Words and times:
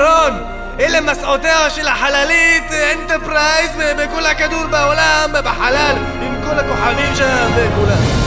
האחרון! 0.00 0.42
אלה 0.80 1.00
מסעותיה 1.00 1.70
של 1.70 1.88
החללית 1.88 2.64
אנטרפרייז 2.92 3.70
בכל 3.98 4.26
הכדור 4.26 4.66
בעולם, 4.70 5.30
בחלל, 5.44 5.96
עם 6.22 6.34
כל 6.42 6.58
הכוכבים 6.58 7.14
שם 7.16 7.50
וכולם. 7.56 8.26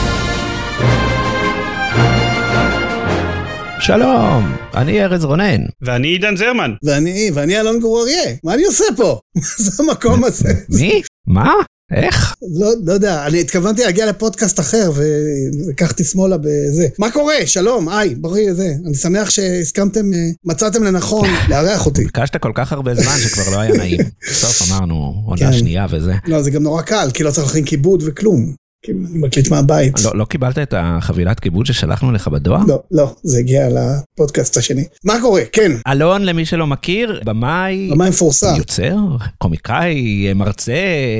שלום, 3.80 4.56
אני 4.74 5.04
ארז 5.04 5.24
רונן. 5.24 5.60
ואני 5.82 6.08
עידן 6.08 6.36
זרמן. 6.36 6.70
ואני, 6.84 7.30
ואני 7.34 7.60
אלון 7.60 7.80
גור 7.80 8.02
אריה. 8.02 8.36
מה 8.44 8.54
אני 8.54 8.64
עושה 8.64 8.84
פה? 8.96 9.18
מה 9.36 9.42
זה 9.56 9.82
המקום 9.82 10.24
הזה? 10.24 10.48
מי? 10.68 11.02
מה? 11.26 11.52
איך? 11.94 12.34
לא, 12.60 12.72
לא 12.84 12.92
יודע, 12.92 13.26
אני 13.26 13.40
התכוונתי 13.40 13.84
להגיע 13.84 14.06
לפודקאסט 14.06 14.60
אחר 14.60 14.90
ולקחתי 14.94 16.04
שמאלה 16.04 16.36
בזה. 16.36 16.88
מה 16.98 17.10
קורה? 17.10 17.34
שלום, 17.46 17.88
היי, 17.88 18.14
בריא 18.14 18.54
זה. 18.54 18.74
אני 18.86 18.94
שמח 18.94 19.30
שהסכמתם, 19.30 20.14
אה, 20.14 20.18
מצאתם 20.44 20.84
לנכון 20.84 21.28
לארח 21.50 21.86
אותי. 21.86 22.04
ביקשת 22.04 22.36
כל 22.36 22.52
כך 22.54 22.72
הרבה 22.72 22.94
זמן 22.94 23.16
שכבר 23.18 23.50
לא 23.50 23.60
היה 23.60 23.76
נעים. 23.76 24.00
בסוף 24.30 24.70
אמרנו, 24.70 25.22
עונה 25.26 25.40
כן. 25.40 25.52
שנייה 25.52 25.86
וזה. 25.90 26.12
לא, 26.26 26.42
זה 26.42 26.50
גם 26.50 26.62
נורא 26.62 26.82
קל, 26.82 27.08
כי 27.14 27.22
לא 27.22 27.30
צריך 27.30 27.46
להכין 27.46 27.64
כיבוד 27.64 28.02
וכלום. 28.06 28.54
מקליט 28.94 29.50
מהבית. 29.50 30.04
לא, 30.04 30.10
לא 30.14 30.24
קיבלת 30.24 30.58
את 30.58 30.74
החבילת 30.76 31.40
כיבוד 31.40 31.66
ששלחנו 31.66 32.12
לך 32.12 32.28
בדואר? 32.28 32.60
לא, 32.66 32.82
לא, 32.90 33.14
זה 33.22 33.38
הגיע 33.38 33.68
לפודקאסט 33.68 34.56
השני. 34.56 34.84
מה 35.04 35.14
קורה? 35.20 35.42
כן, 35.52 35.72
אלון, 35.88 36.22
למי 36.22 36.46
שלא 36.46 36.66
מכיר, 36.66 37.20
במאי, 37.24 37.90
במה 37.90 38.08
מפורסם? 38.08 38.54
יוצר, 38.56 38.96
קומיקאי, 39.38 40.32
מרצה, 40.34 40.72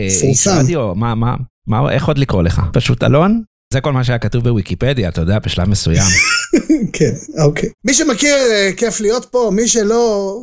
איש 0.05 0.23
מפורסם. 0.23 0.59
רדיו, 0.59 0.95
מה, 0.95 1.15
מה, 1.15 1.35
מה, 1.67 1.93
איך 1.93 2.09
עוד 2.09 2.19
לקרוא 2.19 2.43
לך? 2.43 2.63
פשוט 2.73 3.03
אלון? 3.03 3.43
זה 3.74 3.80
כל 3.80 3.92
מה 3.92 4.05
שהיה 4.05 4.19
כתוב 4.19 4.45
בוויקיפדיה, 4.45 5.09
אתה 5.09 5.21
יודע, 5.21 5.38
בשלב 5.38 5.68
מסוים. 5.68 6.02
כן, 6.93 7.13
אוקיי. 7.38 7.68
מי 7.85 7.95
שמכיר, 7.95 8.35
אה, 8.35 8.71
כיף 8.77 9.01
להיות 9.01 9.24
פה, 9.30 9.51
מי 9.52 9.68
שלא, 9.68 10.37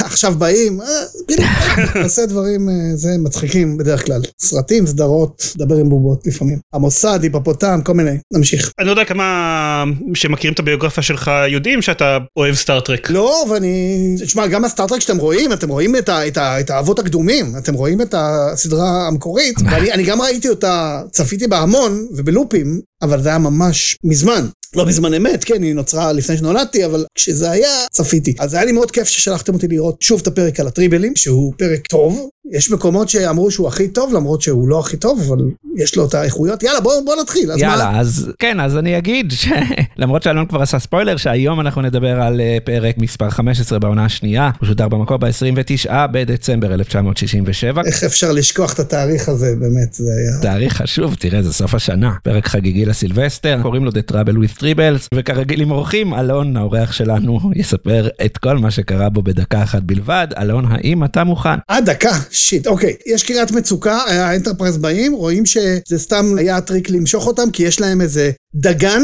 עכשיו 0.00 0.34
באים, 0.38 0.80
אה, 0.80 2.02
עושה 2.04 2.26
דברים, 2.26 2.68
אה, 2.68 2.74
זה 2.94 3.08
מצחיקים 3.18 3.76
בדרך 3.76 4.06
כלל. 4.06 4.20
סרטים, 4.40 4.86
סדרות, 4.86 5.52
דבר 5.56 5.76
עם 5.76 5.88
בובות 5.88 6.26
לפעמים. 6.26 6.58
המוסד, 6.72 7.18
היפופוטם, 7.22 7.80
כל 7.84 7.94
מיני. 7.94 8.16
נמשיך. 8.32 8.72
אני 8.78 8.86
לא 8.86 8.92
יודע 8.92 9.04
כמה 9.04 9.84
שמכירים 10.14 10.54
את 10.54 10.58
הביוגרפיה 10.58 11.02
שלך 11.02 11.30
יודעים 11.48 11.82
שאתה 11.82 12.18
אוהב 12.36 12.54
סטארט-טרק. 12.54 13.10
לא, 13.10 13.44
ואני... 13.50 14.16
תשמע, 14.20 14.46
גם 14.46 14.64
הסטארט-טרק 14.64 15.00
שאתם 15.00 15.18
רואים, 15.18 15.52
אתם 15.52 15.68
רואים 15.68 15.96
את, 15.96 16.70
האבות 16.70 16.98
הקדומים, 16.98 17.52
אתם 17.58 17.74
רואים 17.74 18.02
את 18.02 18.14
הסדרה 18.18 19.06
המקורית, 19.08 19.54
ואני 19.70 19.92
אני 19.92 20.02
גם 20.02 20.22
ראיתי 20.22 20.48
אותה, 20.48 21.02
צפיתי 21.10 21.46
בה 21.46 21.58
המון 21.58 22.06
ובלופים, 22.42 22.80
אבל 23.02 23.22
זה 23.22 23.28
היה 23.28 23.38
ממש 23.38 23.96
מזמן. 24.04 24.46
לא 24.76 24.84
בזמן 24.84 25.14
אמת, 25.14 25.44
כן, 25.44 25.62
היא 25.62 25.74
נוצרה 25.74 26.12
לפני 26.12 26.36
שנולדתי, 26.36 26.84
אבל 26.84 27.04
כשזה 27.14 27.50
היה, 27.50 27.68
צפיתי. 27.90 28.34
אז 28.38 28.54
היה 28.54 28.64
לי 28.64 28.72
מאוד 28.72 28.90
כיף 28.90 29.08
ששלחתם 29.08 29.54
אותי 29.54 29.68
לראות 29.68 30.02
שוב 30.02 30.20
את 30.20 30.26
הפרק 30.26 30.60
על 30.60 30.66
הטריבלים, 30.66 31.12
שהוא 31.16 31.52
פרק 31.56 31.86
טוב. 31.86 32.28
יש 32.50 32.70
מקומות 32.70 33.08
שאמרו 33.08 33.50
שהוא 33.50 33.68
הכי 33.68 33.88
טוב, 33.88 34.12
למרות 34.14 34.42
שהוא 34.42 34.68
לא 34.68 34.80
הכי 34.80 34.96
טוב, 34.96 35.20
אבל 35.28 35.44
יש 35.76 35.96
לו 35.96 36.06
את 36.06 36.14
האיכויות. 36.14 36.62
יאללה, 36.62 36.80
בוא, 36.80 36.92
בוא 37.04 37.14
נתחיל. 37.22 37.52
אז 37.52 37.58
יאללה, 37.58 37.90
מה? 37.90 38.00
אז 38.00 38.30
כן, 38.38 38.60
אז 38.60 38.76
אני 38.76 38.98
אגיד 38.98 39.32
שלמרות 39.32 40.22
שאלון 40.24 40.46
כבר 40.46 40.62
עשה 40.62 40.78
ספוילר, 40.78 41.16
שהיום 41.16 41.60
אנחנו 41.60 41.82
נדבר 41.82 42.22
על 42.22 42.40
אה, 42.40 42.58
פרק 42.64 42.98
מספר 42.98 43.30
15 43.30 43.78
בעונה 43.78 44.04
השנייה, 44.04 44.50
הוא 44.60 44.66
שודר 44.66 44.88
במקור 44.88 45.16
ב-29 45.16 45.90
בדצמבר 46.12 46.74
1967. 46.74 47.82
איך 47.86 48.04
אפשר 48.04 48.32
לשכוח 48.32 48.74
את 48.74 48.78
התאריך 48.78 49.28
הזה, 49.28 49.54
באמת, 49.58 49.92
זה 49.92 50.10
היה... 50.12 50.42
תאריך 50.42 50.76
חשוב, 50.76 51.14
תראה, 51.14 51.42
זה 51.42 51.52
סוף 51.52 51.74
השנה. 51.74 52.12
פרק 52.22 52.46
חגיגי 52.46 52.84
לסילבסטר, 52.84 53.58
קוראים 53.62 53.84
לו 53.84 53.90
The 53.90 54.12
Trouble 54.12 54.36
with 54.36 54.61
Tribbles, 54.62 55.06
וכרגיל 55.14 55.60
עם 55.60 55.70
אורחים, 55.70 56.14
אלון, 56.14 56.56
האורח 56.56 56.92
שלנו, 56.92 57.40
יספר 57.56 58.08
את 58.24 58.38
כל 58.38 58.58
מה 58.58 58.70
שקרה 58.70 59.08
בו 59.08 59.22
בדקה 59.22 59.62
אחת 59.62 59.82
בלבד. 59.82 60.26
אלון, 60.38 60.64
האם 60.68 61.04
אתה 61.04 61.24
מוכן? 61.24 61.58
אה, 61.70 61.80
דקה, 61.80 62.12
shit, 62.30 62.66
אוקיי. 62.66 62.94
יש 63.06 63.22
קריאת 63.22 63.50
מצוקה, 63.50 63.96
האנטרפרייז 63.96 64.78
באים, 64.78 65.12
רואים 65.12 65.46
שזה 65.46 65.98
סתם 65.98 66.24
היה 66.38 66.60
טריק 66.60 66.90
למשוך 66.90 67.26
אותם, 67.26 67.50
כי 67.50 67.62
יש 67.62 67.80
להם 67.80 68.00
איזה 68.00 68.30
דגן. 68.54 69.02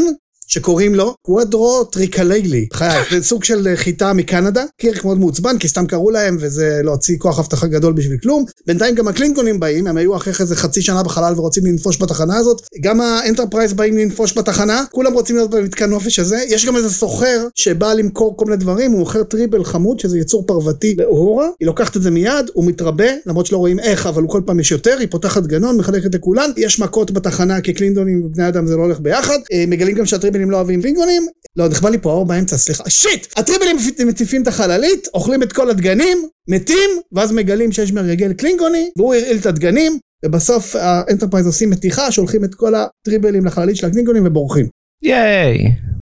שקוראים 0.48 0.94
לו 0.94 1.14
quadrotriticale, 1.22 2.66
חיי, 2.72 3.02
זה 3.10 3.22
סוג 3.22 3.44
של 3.44 3.68
חיטה 3.74 4.12
מקנדה, 4.12 4.64
קירק 4.80 5.04
מאוד 5.04 5.18
מעוצבן, 5.18 5.58
כי 5.58 5.68
סתם 5.68 5.86
קראו 5.86 6.10
להם 6.10 6.36
וזה 6.40 6.80
להוציא 6.84 7.18
כוח 7.18 7.38
אבטחה 7.38 7.66
גדול 7.66 7.92
בשביל 7.92 8.18
כלום. 8.18 8.44
בינתיים 8.66 8.94
גם 8.94 9.08
הקלינגונים 9.08 9.60
באים, 9.60 9.86
הם 9.86 9.96
היו 9.96 10.16
אחרי 10.16 10.32
איזה 10.40 10.56
חצי 10.56 10.82
שנה 10.82 11.02
בחלל 11.02 11.34
ורוצים 11.36 11.66
לנפוש 11.66 12.02
בתחנה 12.02 12.36
הזאת. 12.36 12.62
גם 12.80 13.00
האנטרפרייז 13.00 13.72
באים 13.72 13.96
לנפוש 13.96 14.38
בתחנה, 14.38 14.84
כולם 14.90 15.12
רוצים 15.12 15.36
להיות 15.36 15.50
במתקן 15.50 15.90
נופש 15.90 16.18
הזה. 16.18 16.38
יש 16.48 16.66
גם 16.66 16.76
איזה 16.76 16.90
סוחר 16.90 17.46
שבא 17.54 17.92
למכור 17.92 18.36
כל 18.36 18.44
מיני 18.44 18.56
דברים, 18.56 18.92
הוא 18.92 18.98
מוכר 19.00 19.22
טריבל 19.22 19.64
חמוד, 19.64 20.00
שזה 20.00 20.18
יצור 20.18 20.46
פרוותי 20.46 20.94
באורה, 20.94 21.48
היא 21.60 21.66
לוקחת 21.66 21.96
את 21.96 22.02
זה 22.02 22.10
מיד, 22.10 22.50
הוא 22.52 22.64
מתרבה, 22.64 23.08
למרות 23.26 23.46
שלא 23.46 23.58
רואים 23.58 23.80
איך, 23.80 24.06
אבל 24.06 24.22
הוא 24.22 24.30
כל 24.30 24.40
פעם 24.46 24.60
יש 24.60 24.70
יותר, 24.70 24.96
היא 25.00 25.08
פותחת 25.10 25.46
גנון, 25.46 25.76
מחלקת 25.76 26.14
לכולן, 26.14 26.50
יש 26.56 26.78
מכות 26.78 27.10
בתחנה, 27.10 27.60
כי 27.60 27.72
קלינגונים 27.72 28.24
ובני 28.24 28.48
אדם 28.48 28.66
זה 28.66 28.76
לא 28.76 28.82
הולך 28.82 29.00
ביחד. 29.00 29.38
אה, 29.52 29.64
מגלים 29.68 29.96
גם 29.96 30.06
שהטריבלים 30.38 30.50
לא 30.50 30.56
אוהבים 30.56 30.80
קלינגונים, 30.82 31.26
לא, 31.56 31.68
נכבה 31.68 31.90
לי 31.90 31.98
פה 31.98 32.10
האור 32.10 32.26
באמצע, 32.26 32.56
סליחה, 32.56 32.90
shit! 32.90 33.26
הטריבלים 33.36 33.76
מציפים 34.06 34.42
את 34.42 34.48
החללית, 34.48 35.08
אוכלים 35.14 35.42
את 35.42 35.52
כל 35.52 35.70
הדגנים, 35.70 36.18
מתים, 36.48 36.90
ואז 37.12 37.32
מגלים 37.32 37.72
שיש 37.72 37.92
מרגל 37.92 38.32
קלינגוני, 38.32 38.90
והוא 38.96 39.14
הרעיל 39.14 39.36
את 39.36 39.46
הדגנים, 39.46 39.98
ובסוף 40.24 40.76
האנטרפרייז 40.76 41.46
עושים 41.46 41.70
מתיחה, 41.70 42.12
שולחים 42.12 42.44
את 42.44 42.54
כל 42.54 42.72
הטריבלים 42.74 43.46
לחללית 43.46 43.76
של 43.76 43.86
הקלינגונים 43.86 44.26
ובורחים. 44.26 44.66
ייי, 45.02 45.58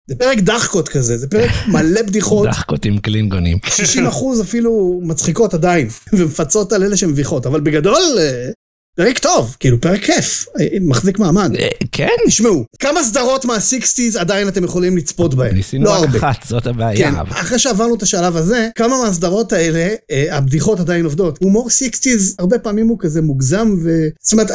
זה 0.09 0.15
פרק 0.15 0.39
דחקות 0.39 0.89
כזה, 0.89 1.17
זה 1.17 1.27
פרק 1.27 1.51
מלא 1.67 2.01
בדיחות, 2.01 2.47
דחקות 2.47 2.85
עם 2.85 2.97
קלינגונים. 2.97 3.57
60 3.65 4.05
אחוז 4.05 4.41
אפילו 4.41 5.01
מצחיקות 5.03 5.53
עדיין, 5.53 5.87
ומפצות 6.13 6.73
על 6.73 6.83
אלה 6.83 6.97
שמביכות, 6.97 7.45
אבל 7.45 7.59
בגדול, 7.61 8.01
אה, 8.19 8.49
פרק 8.97 9.17
טוב, 9.17 9.55
כאילו 9.59 9.81
פרק 9.81 9.99
כיף, 10.01 10.45
אה, 10.59 10.65
מחזיק 10.81 11.19
מעמד. 11.19 11.55
אה, 11.55 11.67
כן, 11.91 12.07
תשמעו, 12.27 12.65
כמה 12.79 13.03
סדרות 13.03 13.45
מה 13.45 13.61
sixties 13.61 14.15
עדיין 14.15 14.47
אתם 14.47 14.63
יכולים 14.63 14.97
לצפות 14.97 15.33
בהן? 15.33 15.55
ניסינו 15.55 15.85
לא 15.85 16.01
רק. 16.03 16.15
אחת, 16.15 16.43
זאת 16.47 16.63
כן, 16.63 16.69
הבעיה. 16.69 17.09
אבל- 17.21 17.31
אחרי 17.31 17.59
שעברנו 17.59 17.95
את 17.95 18.01
השלב 18.03 18.35
הזה, 18.35 18.69
כמה 18.75 19.01
מהסדרות 19.03 19.53
האלה, 19.53 19.87
אה, 20.11 20.37
הבדיחות 20.37 20.79
עדיין 20.79 21.05
עובדות. 21.05 21.37
הומור 21.41 21.69
sixties, 21.69 22.35
הרבה 22.39 22.59
פעמים 22.59 22.87
הוא 22.87 22.97
כזה 22.99 23.21
מוגזם 23.21 23.75
ו... 23.83 24.07
זאת 24.21 24.33
אומרת, 24.33 24.47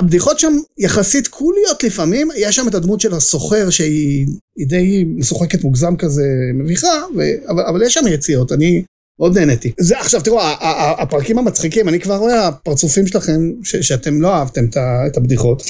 הבדיחות 0.00 0.38
שם 0.38 0.52
יחסית 0.78 1.28
קוליות 1.28 1.82
לפעמים, 1.84 2.28
יש 2.36 2.56
שם 2.56 2.68
את 2.68 2.74
הדמות 2.74 3.00
של 3.00 3.14
הסוחר 3.14 3.70
שהיא 3.70 4.26
היא 4.58 4.66
די 4.66 5.04
משוחקת 5.16 5.64
מוגזם 5.64 5.96
כזה, 5.96 6.24
מביכה, 6.54 6.92
ו... 7.16 7.20
אבל, 7.48 7.62
אבל 7.62 7.82
יש 7.82 7.94
שם 7.94 8.06
יציאות, 8.10 8.52
אני... 8.52 8.82
מאוד 9.20 9.38
נהניתי. 9.38 9.72
זה 9.80 9.98
עכשיו 10.00 10.20
תראו, 10.20 10.40
הפרקים 10.98 11.38
המצחיקים, 11.38 11.88
אני 11.88 12.00
כבר 12.00 12.16
רואה 12.16 12.46
הפרצופים 12.48 13.06
שלכם, 13.06 13.40
ש- 13.64 13.76
שאתם 13.76 14.20
לא 14.20 14.34
אהבתם 14.34 14.64
את 15.06 15.16
הבדיחות. 15.16 15.62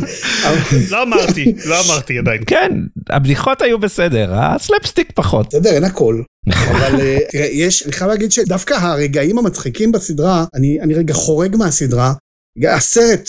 לא 0.90 1.02
אמרתי, 1.02 1.54
לא 1.64 1.76
אמרתי 1.86 2.18
עדיין. 2.18 2.42
כן, 2.46 2.72
הבדיחות 3.10 3.62
היו 3.62 3.78
בסדר, 3.78 4.34
הסלפסטיק 4.34 5.12
פחות. 5.14 5.46
בסדר, 5.48 5.70
אין 5.70 5.84
הכל. 5.84 6.22
אבל 6.70 7.00
אה, 7.00 7.18
תראה, 7.30 7.46
יש, 7.46 7.82
אני 7.86 7.92
חייב 7.92 8.10
להגיד 8.10 8.32
שדווקא 8.32 8.74
הרגעים 8.74 9.38
המצחיקים 9.38 9.92
בסדרה, 9.92 10.44
אני, 10.54 10.80
אני 10.80 10.94
רגע 10.94 11.14
חורג 11.14 11.56
מהסדרה, 11.56 12.12
הסרט 12.68 13.28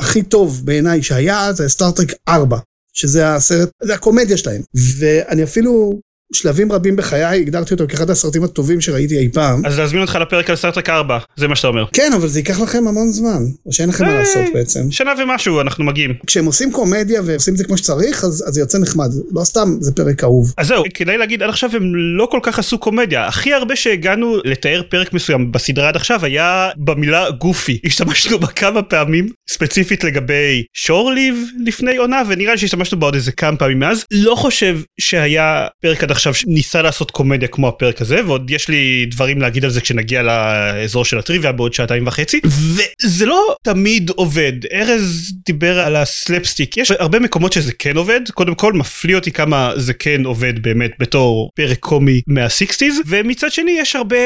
הכי 0.00 0.22
טוב 0.22 0.60
בעיניי 0.64 1.02
שהיה 1.02 1.52
זה 1.52 1.68
סטארטרק 1.68 2.12
4, 2.28 2.58
שזה 2.92 3.34
הסרט, 3.34 3.68
זה 3.82 3.94
הקומדיה 3.94 4.36
שלהם. 4.36 4.62
ואני 4.98 5.42
אפילו, 5.42 6.00
שלבים 6.32 6.72
רבים 6.72 6.96
בחיי, 6.96 7.40
הגדרתי 7.40 7.74
אותו 7.74 7.84
כאחד 7.88 8.10
הסרטים 8.10 8.44
הטובים 8.44 8.80
שראיתי 8.80 9.18
אי 9.18 9.28
פעם. 9.32 9.66
אז 9.66 9.78
להזמין 9.78 10.02
אותך 10.02 10.18
לפרק 10.20 10.50
על 10.50 10.56
סטארט-טרק 10.56 10.88
4, 10.88 11.18
זה 11.36 11.48
מה 11.48 11.56
שאתה 11.56 11.68
אומר. 11.68 11.84
כן, 11.92 12.12
אבל 12.16 12.28
זה 12.28 12.38
ייקח 12.38 12.60
לכם 12.60 12.88
המון 12.88 13.10
זמן, 13.10 13.42
או 13.66 13.72
שאין 13.72 13.88
לכם 13.88 14.04
מה 14.04 14.10
אה. 14.10 14.18
לעשות 14.18 14.44
בעצם. 14.54 14.90
שנה 14.90 15.12
ומשהו 15.22 15.60
אנחנו 15.60 15.84
מגיעים. 15.84 16.14
כשהם 16.26 16.44
עושים 16.44 16.72
קומדיה 16.72 17.20
ועושים 17.24 17.54
את 17.54 17.58
זה 17.58 17.64
כמו 17.64 17.78
שצריך, 17.78 18.24
אז, 18.24 18.44
זה 18.48 18.60
יוצא 18.60 18.78
נחמד. 18.78 19.10
לא 19.32 19.44
סתם, 19.44 19.76
זה 19.80 19.92
פרק 19.92 20.24
אהוב. 20.24 20.54
אז 20.56 20.66
זהו, 20.66 20.82
כדאי 20.94 21.18
להגיד 21.18 21.42
עד 21.42 21.48
עכשיו 21.48 21.70
הם 21.76 21.94
לא 21.94 22.28
כל 22.30 22.40
כך 22.42 22.58
עשו 22.58 22.78
קומדיה. 22.78 23.26
הכי 23.26 23.52
הרבה 23.52 23.76
שהגענו 23.76 24.36
לתאר 24.44 24.82
פרק 24.88 25.12
מסוים 25.12 25.52
בסדרה 25.52 25.88
עד 25.88 25.96
עכשיו 25.96 26.24
היה 26.24 26.68
במילה 26.76 27.30
גופי. 27.30 27.78
השתמשנו 27.84 28.38
בה 28.38 28.46
כמה 28.46 28.82
פעמים, 28.82 29.28
ספציפית 29.50 30.04
לגבי 30.04 30.64
שור 30.74 31.12
ליב 31.12 31.44
לפני 31.64 31.96
עונה, 31.96 32.22
ונראה 32.28 32.52
לי 32.52 32.58
שהשתמשנו 32.58 33.00
בה 33.00 33.06
עוד 33.06 33.14
איזה 33.14 33.32
כמה 33.32 33.56
פעמים 33.56 33.78
מאז. 33.78 34.04
לא 34.10 34.34
חושב 34.34 34.78
שהיה 35.00 35.66
פרק 35.82 36.02
עד 36.02 36.10
עכשיו 36.18 36.34
שניסה 36.34 36.82
לעשות 36.82 37.10
קומדיה 37.10 37.48
כמו 37.48 37.68
הפרק 37.68 38.00
הזה, 38.02 38.20
ועוד 38.26 38.50
יש 38.50 38.68
לי 38.68 39.06
דברים 39.10 39.40
להגיד 39.40 39.64
על 39.64 39.70
זה 39.70 39.80
כשנגיע 39.80 40.22
לאזור 40.22 41.04
של 41.04 41.18
הטריוויה 41.18 41.52
בעוד 41.52 41.74
שעתיים 41.74 42.06
וחצי, 42.06 42.40
וזה 42.44 43.26
לא 43.26 43.54
תמיד 43.64 44.10
עובד. 44.10 44.52
ארז 44.72 45.32
דיבר 45.46 45.80
על 45.80 45.96
הסלפסטיק, 45.96 46.76
יש 46.76 46.90
הרבה 46.90 47.18
מקומות 47.18 47.52
שזה 47.52 47.72
כן 47.78 47.96
עובד, 47.96 48.20
קודם 48.34 48.54
כל 48.54 48.72
מפליא 48.72 49.16
אותי 49.16 49.32
כמה 49.32 49.72
זה 49.76 49.94
כן 49.94 50.24
עובד 50.24 50.62
באמת 50.62 50.90
בתור 50.98 51.50
פרק 51.54 51.78
קומי 51.78 52.20
מהסיקסטיז, 52.26 53.00
ומצד 53.06 53.52
שני 53.52 53.76
יש 53.80 53.96
הרבה 53.96 54.16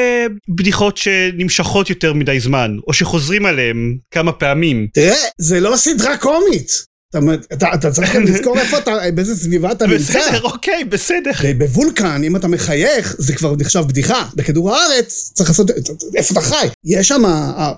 בדיחות 0.49 0.97
שנמשכות 0.97 1.89
יותר 1.89 2.13
מדי 2.13 2.39
זמן, 2.39 2.77
או 2.87 2.93
שחוזרים 2.93 3.45
עליהם 3.45 3.97
כמה 4.11 4.31
פעמים. 4.31 4.87
תראה, 4.93 5.15
זה 5.37 5.59
לא 5.59 5.75
סדרה 5.75 6.17
קומית. 6.17 6.92
אתה, 7.17 7.19
אתה, 7.53 7.73
אתה 7.73 7.91
צריך 7.91 8.15
לזכור 8.15 8.59
איפה 8.59 8.77
אתה, 8.77 8.91
באיזה 9.15 9.35
סביבה 9.35 9.71
אתה 9.71 9.87
נמצא. 9.87 10.19
בסדר, 10.19 10.41
אוקיי, 10.41 10.83
בסדר. 10.83 11.31
בוולקן, 11.57 12.21
אם 12.23 12.35
אתה 12.35 12.47
מחייך, 12.47 13.15
זה 13.17 13.33
כבר 13.33 13.55
נחשב 13.59 13.81
בדיחה. 13.87 14.25
בכדור 14.35 14.75
הארץ, 14.75 15.31
צריך 15.33 15.49
לעשות, 15.49 15.71
איפה 16.15 16.33
אתה 16.33 16.41
חי? 16.41 16.67
יש 16.85 17.07
שם 17.07 17.23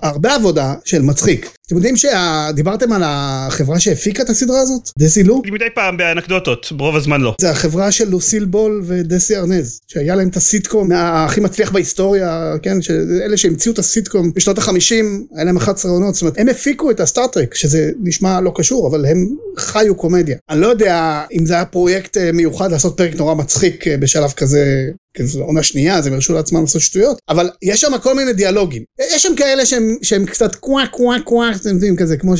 הרבה 0.02 0.34
עבודה 0.34 0.74
של 0.84 1.02
מצחיק. 1.02 1.50
אתם 1.68 1.76
יודעים 1.76 1.94
שדיברתם 1.96 2.92
על 2.92 3.02
החברה 3.04 3.80
שהפיקה 3.80 4.22
את 4.22 4.30
הסדרה 4.30 4.60
הזאת? 4.60 4.90
דסי 4.98 5.22
לו? 5.22 5.42
מדי 5.52 5.64
פעם 5.74 5.96
באנקדוטות, 5.96 6.72
ברוב 6.72 6.96
הזמן 6.96 7.20
לא. 7.20 7.34
זה 7.40 7.50
החברה 7.50 7.92
של 7.92 8.08
לוסיל 8.08 8.44
בול 8.44 8.82
ודסי 8.86 9.36
ארנז, 9.36 9.80
שהיה 9.86 10.14
להם 10.14 10.28
את 10.28 10.36
הסיטקום 10.36 10.88
הכי 10.94 11.40
מצליח 11.40 11.72
בהיסטוריה, 11.72 12.54
כן? 12.62 12.78
אלה 13.24 13.36
שהמציאו 13.36 13.72
את 13.74 13.78
הסיטקום 13.78 14.32
בשנות 14.34 14.58
החמישים, 14.58 15.26
היה 15.34 15.44
להם 15.44 15.56
11 15.56 15.92
עונות, 15.92 16.14
זאת 16.14 16.22
אומרת, 16.22 16.38
הם 16.38 16.48
הפיקו 16.48 16.90
את 16.90 17.00
הסטארט-טרק, 17.00 17.54
שזה 17.54 17.90
נשמע 18.02 18.40
לא 18.40 18.52
קשור, 18.54 18.88
אבל 18.88 19.06
הם 19.06 19.28
חיו 19.56 19.94
קומדיה. 19.94 20.36
אני 20.50 20.60
לא 20.60 20.66
יודע 20.66 21.24
אם 21.32 21.46
זה 21.46 21.54
היה 21.54 21.64
פרויקט 21.64 22.16
אה, 22.16 22.32
מיוחד 22.32 22.70
לעשות 22.70 22.96
פרק 22.96 23.14
נורא 23.14 23.34
מצחיק 23.34 23.88
אה, 23.88 23.96
בשלב 23.96 24.30
כזה 24.30 24.90
כאילו 25.16 25.28
זו 25.28 25.42
עונה 25.42 25.62
שנייה, 25.62 25.98
אז 25.98 26.06
הם 26.06 26.12
הרשו 26.12 26.34
לעצמם 26.34 26.60
לעשות 26.60 26.82
שטויות, 26.82 27.18
אבל 27.28 27.50
יש 27.62 27.80
שם 27.80 27.98
כל 28.02 28.14
מיני 28.14 28.32
דיאלוגים. 28.32 28.82
יש 29.00 29.22
שם 29.22 29.36
כאלה 29.36 29.66
שהם, 29.66 29.96
שהם 30.02 30.26
קצת 30.26 30.54
קוואה 30.54 30.86
קוואה 30.86 31.20
קוואה, 31.20 31.50
אתם 31.56 31.68
יודעים, 31.68 31.96
כזה 31.96 32.16
כמו 32.16 32.36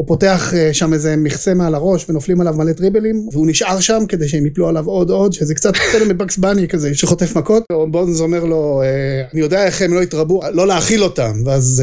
שהוא 0.00 0.08
פותח 0.08 0.54
אה, 0.54 0.74
שם 0.74 0.92
איזה 0.92 1.16
מכסה 1.16 1.54
מעל 1.54 1.74
הראש 1.74 2.06
ונופלים 2.08 2.40
עליו 2.40 2.54
מלא 2.54 2.72
טריבלים, 2.72 3.28
והוא 3.32 3.46
נשאר 3.46 3.80
שם 3.80 4.02
כדי 4.08 4.28
שהם 4.28 4.46
יפלו 4.46 4.68
עליו 4.68 4.86
עוד 4.86 5.10
עוד, 5.10 5.32
שזה 5.32 5.54
קצת 5.54 5.72
קצת 5.76 5.98
מבקס 6.08 6.38
בני 6.38 6.68
כזה, 6.68 6.94
שחוטף 6.94 7.36
מכות, 7.36 7.62
בונז 7.90 8.20
אומר 8.20 8.44
לו, 8.44 8.82
אני 9.32 9.40
יודע 9.40 9.66
איך 9.66 9.82
הם 9.82 9.94
לא 9.94 10.02
התרבו, 10.02 10.40
לא 10.52 10.66
להאכיל 10.66 11.04
אותם, 11.04 11.32
ואז 11.46 11.82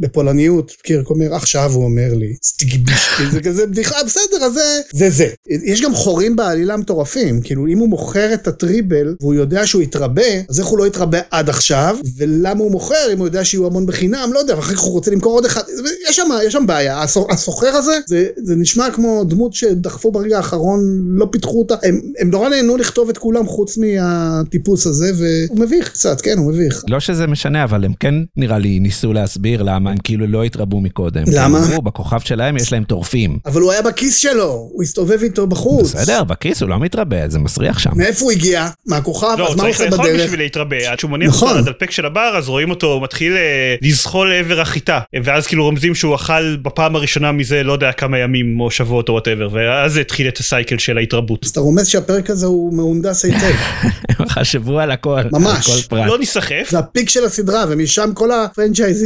בפולניות, 0.00 0.72
קירק 0.82 1.10
אומר, 1.10 1.34
עכשיו 1.34 1.72
הוא 1.72 1.84
אומר 1.84 2.14
לי, 2.14 2.34
סטיגיבישקי, 2.44 3.30
זה 3.32 3.40
כזה 3.40 3.66
בדיחה, 3.66 4.04
בסדר, 4.06 4.44
אז 4.44 4.52
זה, 4.52 4.80
זה 4.92 5.10
זה. 5.10 5.28
יש 5.48 5.82
גם 5.82 5.94
חורים 5.94 6.36
בעלילה 6.36 6.76
מטורפים, 6.76 7.40
כאילו 7.40 7.66
אם 7.66 7.78
הוא 7.78 7.88
מוכר 7.88 8.34
את 8.34 8.48
הטריבל, 8.48 9.16
והוא 9.20 9.34
יודע 9.34 9.66
שהוא 9.66 9.82
יתרבה, 9.82 10.22
אז 10.48 10.60
איך 10.60 10.66
הוא 10.68 10.78
לא 10.78 10.86
יתרבה 10.86 11.18
עד 11.30 11.48
עכשיו, 11.48 11.96
ולמה 12.16 12.60
הוא 12.60 12.72
מוכר 12.72 13.12
אם 13.12 13.18
הוא 13.18 13.26
יודע 13.26 13.44
שיהיו 13.44 13.66
המון 13.66 13.86
בחינם, 13.86 14.30
לא 14.32 14.38
יודע, 14.38 14.56
ואחר 14.56 14.74
כך 14.74 14.80
הוא 14.80 14.92
רוצה 14.92 15.10
למכור 15.10 15.32
עוד 15.32 15.44
אחד, 15.44 15.62
יש 16.08 16.16
שם, 16.16 16.28
יש 16.46 16.52
שם 16.52 16.66
בעיה, 16.66 17.02
הסוחר 17.38 17.66
הזה, 17.66 17.92
זה, 18.06 18.26
זה 18.36 18.56
נשמע 18.56 18.90
כמו 18.90 19.24
דמות 19.24 19.54
שדחפו 19.54 20.12
ברגע 20.12 20.36
האחרון, 20.36 20.80
לא 21.08 21.26
פיתחו 21.32 21.58
אותה, 21.58 21.74
הם, 21.82 22.00
הם 22.20 22.30
נורא 22.30 22.48
נהנו 22.48 22.76
לכתוב 22.76 23.08
את 23.08 23.18
כולם 23.18 23.46
חוץ 23.46 23.78
מהטיפוס 23.78 24.86
הזה, 24.86 25.12
והוא 25.18 25.58
מביך 25.60 25.88
קצת, 25.88 26.20
כן, 26.20 26.38
הוא 26.38 26.52
מביך. 26.52 26.84
לא 26.88 27.00
שזה 27.00 27.26
משנה, 27.26 27.64
אבל 27.64 27.84
הם 27.84 27.92
כן 28.00 28.14
נראה 28.36 28.58
לי 28.58 28.80
ניסו 28.80 29.12
להסביר 29.12 29.62
למה. 29.62 29.90
הם 29.90 29.98
כאילו 30.04 30.26
לא 30.26 30.44
התרבו 30.44 30.80
מקודם. 30.80 31.22
למה? 31.32 31.58
אמרו, 31.58 31.82
בכוכב 31.82 32.20
שלהם 32.20 32.56
יש 32.56 32.72
להם 32.72 32.84
טורפים. 32.84 33.38
אבל 33.46 33.60
הוא 33.60 33.72
היה 33.72 33.82
בכיס 33.82 34.16
שלו, 34.16 34.68
הוא 34.72 34.82
הסתובב 34.82 35.22
איתו 35.22 35.46
בחוץ. 35.46 35.94
בסדר, 35.94 36.24
בכיס 36.24 36.62
הוא 36.62 36.68
לא 36.68 36.80
מתרבה, 36.80 37.28
זה 37.28 37.38
מסריח 37.38 37.78
שם. 37.78 37.90
מאיפה 37.96 38.24
הוא 38.24 38.32
הגיע? 38.32 38.68
מהכוכב? 38.86 39.34
לא, 39.38 39.48
אז 39.48 39.56
מה 39.56 39.62
הוא 39.62 39.70
עושה 39.70 39.86
בדרך? 39.86 39.92
לא, 39.92 39.96
צריך 39.96 40.08
לאכול 40.08 40.24
בשביל 40.24 40.40
להתרבה, 40.40 40.76
עד 40.90 40.98
שהוא 40.98 41.10
מניח 41.10 41.28
נכון. 41.28 41.48
אותו 41.48 41.58
על 41.58 41.64
הדלפק 41.64 41.90
של 41.90 42.06
הבר, 42.06 42.34
אז 42.38 42.48
רואים 42.48 42.70
אותו 42.70 43.00
מתחיל 43.00 43.32
אה, 43.32 43.74
לזחול 43.82 44.28
לעבר 44.28 44.60
החיטה, 44.60 45.00
ואז 45.24 45.46
כאילו 45.46 45.64
רומזים 45.64 45.94
שהוא 45.94 46.14
אכל 46.14 46.56
בפעם 46.56 46.96
הראשונה 46.96 47.27
מזה 47.32 47.62
לא 47.62 47.72
יודע 47.72 47.92
כמה 47.92 48.18
ימים 48.18 48.60
או 48.60 48.70
שבועות 48.70 49.08
או 49.08 49.14
whatever, 49.14 49.48
ואז 49.52 49.92
זה 49.92 50.00
התחיל 50.00 50.28
את 50.28 50.38
ה 50.38 50.45
cycle 50.45 50.78
של 50.78 50.98
ההתרבות. 50.98 51.44
אז 51.44 51.50
אתה 51.50 51.60
רומז 51.60 51.86
שהפרק 51.86 52.30
הזה 52.30 52.46
הוא 52.46 52.74
מהונדס 52.74 53.24
היטב. 53.24 53.54
חשבו 54.28 54.80
על 54.80 54.90
הכל, 54.90 55.20
ממש. 55.32 55.70
על 55.70 55.74
כל 55.74 55.88
פרט. 55.88 56.08
לא 56.08 56.18
ניסחף. 56.18 56.68
זה 56.70 56.78
הפיק 56.78 57.08
של 57.08 57.24
הסדרה, 57.24 57.64
ומשם 57.68 58.10
כל 58.14 58.30
הפרנצ'ייז 58.32 59.04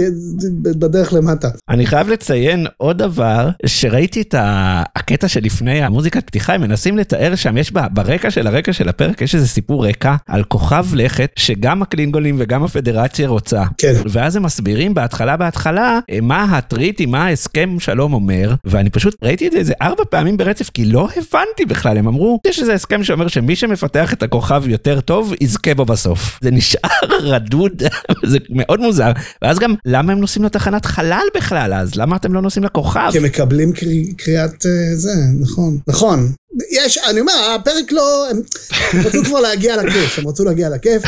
בדרך 0.62 1.12
למטה. 1.12 1.48
אני 1.68 1.86
חייב 1.86 2.08
לציין 2.08 2.66
עוד 2.76 2.98
דבר, 2.98 3.48
שראיתי 3.66 4.20
את 4.20 4.34
הקטע 4.38 5.28
שלפני 5.28 5.82
המוזיקת 5.82 6.26
פתיחה, 6.26 6.54
הם 6.54 6.60
מנסים 6.60 6.98
לתאר 6.98 7.34
שם, 7.34 7.56
יש 7.56 7.70
ברקע 7.70 8.30
של 8.30 8.46
הרקע 8.46 8.72
של 8.72 8.88
הפרק, 8.88 9.22
יש 9.22 9.34
איזה 9.34 9.48
סיפור 9.48 9.86
רקע 9.86 10.14
על 10.28 10.44
כוכב 10.44 10.86
לכת, 10.94 11.30
שגם 11.36 11.82
הקלינגולים 11.82 12.36
וגם 12.38 12.64
הפדרציה 12.64 13.28
רוצה. 13.28 13.62
כן. 13.78 13.92
ואז 14.10 14.36
הם 14.36 14.42
מסבירים 14.42 14.94
בהתחלה 14.94 15.36
בהתחלה, 15.36 15.98
מה 16.22 16.44
הטריטי, 16.44 17.06
מה 17.06 17.26
ההסכם 17.26 17.76
שלום 17.78 18.01
אומר, 18.10 18.54
ואני 18.64 18.90
פשוט 18.90 19.16
ראיתי 19.22 19.46
את 19.46 19.52
זה 19.52 19.58
איזה 19.58 19.72
ארבע 19.82 20.04
פעמים 20.10 20.36
ברצף, 20.36 20.70
כי 20.70 20.84
לא 20.84 21.08
הבנתי 21.16 21.64
בכלל, 21.68 21.98
הם 21.98 22.08
אמרו, 22.08 22.40
יש 22.46 22.60
איזה 22.60 22.74
הסכם 22.74 23.04
שאומר 23.04 23.28
שמי 23.28 23.56
שמפתח 23.56 24.12
את 24.12 24.22
הכוכב 24.22 24.62
יותר 24.66 25.00
טוב, 25.00 25.32
יזכה 25.40 25.74
בו 25.74 25.84
בסוף. 25.84 26.38
זה 26.42 26.50
נשאר 26.50 26.90
רדוד, 27.32 27.82
זה 28.24 28.38
מאוד 28.50 28.80
מוזר. 28.80 29.12
ואז 29.42 29.58
גם, 29.58 29.74
למה 29.86 30.12
הם 30.12 30.20
נוסעים 30.20 30.44
לתחנת 30.44 30.86
חלל 30.86 31.26
בכלל 31.36 31.74
אז? 31.74 31.94
למה 31.94 32.16
אתם 32.16 32.34
לא 32.34 32.42
נוסעים 32.42 32.64
לכוכב? 32.64 33.08
כי 33.12 33.18
מקבלים 33.18 33.72
קריאת 34.16 34.66
אה, 34.66 34.96
זה, 34.96 35.14
נכון. 35.40 35.78
נכון. 35.88 36.32
יש, 36.70 36.98
אני 36.98 37.20
אומר, 37.20 37.32
הפרק 37.54 37.92
לא, 37.92 38.30
הם 38.30 38.42
רצו 39.04 39.24
כבר 39.24 39.40
להגיע 39.40 39.76
לכיף, 39.76 40.18
הם 40.18 40.28
רצו 40.28 40.44
להגיע 40.44 40.68
לכיף. 40.68 41.02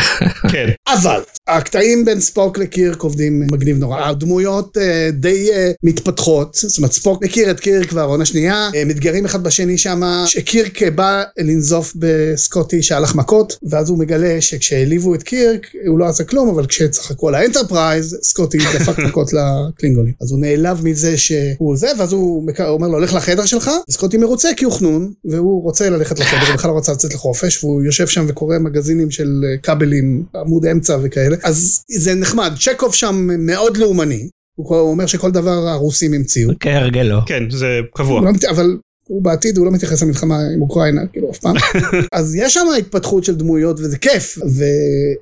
כן. 0.53 0.69
אבל, 0.89 1.21
הקטעים 1.47 2.05
בין 2.05 2.21
ספוק 2.21 2.59
לקירק 2.59 3.01
עובדים 3.01 3.43
מגניב 3.51 3.79
נורא. 3.79 4.01
הדמויות 4.01 4.79
אה, 4.79 5.11
די 5.13 5.53
אה, 5.53 5.73
מתפתחות, 5.83 6.55
זאת 6.55 6.79
אומרת, 6.79 6.93
ספוק 6.93 7.25
מכיר 7.25 7.51
את 7.51 7.61
קירק 7.61 7.89
כבר 7.89 8.03
עונה 8.03 8.25
שנייה, 8.25 8.71
אה, 8.75 8.85
מתגרים 8.85 9.25
אחד 9.25 9.43
בשני 9.45 9.79
שם, 9.79 10.03
שקירק 10.27 10.83
בא 10.83 11.23
לנזוף 11.39 11.93
בסקוטי 11.97 12.83
שהלך 12.83 13.15
מכות, 13.15 13.57
ואז 13.71 13.89
הוא 13.89 13.99
מגלה 13.99 14.41
שכשהעליבו 14.41 15.15
את 15.15 15.23
קירק, 15.23 15.67
הוא 15.87 15.99
לא 15.99 16.05
עשה 16.05 16.25
כלום, 16.25 16.49
אבל 16.49 16.67
כשצחקו 16.67 17.29
על 17.29 17.35
האנטרפרייז, 17.35 18.19
סקוטי 18.23 18.59
דפק 18.59 18.99
מכות 19.09 19.31
לקלינגונים. 19.33 20.13
אז 20.23 20.31
הוא 20.31 20.41
נעלב 20.41 20.85
מזה 20.85 21.19
שהוא 21.19 21.77
זה, 21.77 21.89
ואז 21.99 22.13
הוא 22.13 22.47
אומר 22.59 22.89
לו, 22.89 23.01
לך 23.01 23.15
לחדר 23.15 23.45
שלך, 23.45 23.71
וסקוטי 23.89 24.17
מרוצה 24.17 24.49
כי 24.57 24.65
הוא 24.65 24.73
חנון, 24.73 25.13
והוא 25.35 25.63
רוצה 25.63 25.91
ללכת 25.91 26.19
לחדר, 26.19 26.47
הוא 26.47 26.55
בכלל 26.55 26.71
לא 26.71 26.75
רוצה 26.75 26.93
לצאת 26.93 27.15
לחופש, 27.15 27.65
והוא 27.65 27.83
יושב 27.83 28.07
שם 28.07 28.25
וקורא 28.29 28.59
מגזינים 28.59 29.11
של 29.11 29.45
אה, 29.45 29.57
כבלים, 29.63 30.25
עמוד 30.35 30.67
אמצע 30.67 30.99
וכאלה. 31.03 31.37
אז 31.43 31.85
זה 31.89 32.15
נחמד, 32.15 32.53
צ'קוב 32.61 32.95
שם 32.95 33.29
מאוד 33.39 33.77
לאומני. 33.77 34.29
הוא 34.57 34.79
אומר 34.79 35.07
שכל 35.07 35.31
דבר 35.31 35.69
הרוסים 35.69 36.13
המציאו. 36.13 36.51
כהרגלו. 36.61 37.19
כן, 37.27 37.51
זה 37.51 37.81
קבוע. 37.95 38.21
לא 38.21 38.31
אבל 38.51 38.77
הוא 39.09 39.23
בעתיד, 39.23 39.59
הוא 39.59 39.67
לא 39.67 39.73
מתייחס 39.73 40.03
למלחמה 40.03 40.39
עם 40.55 40.63
אוקראינה, 40.63 41.07
כאילו, 41.13 41.31
אף 41.31 41.39
פעם. 41.39 41.57
אז 42.13 42.35
יש 42.35 42.55
שם 42.55 42.67
התפתחות 42.79 43.25
של 43.25 43.35
דמויות, 43.35 43.81
וזה 43.81 43.99
כיף. 43.99 44.39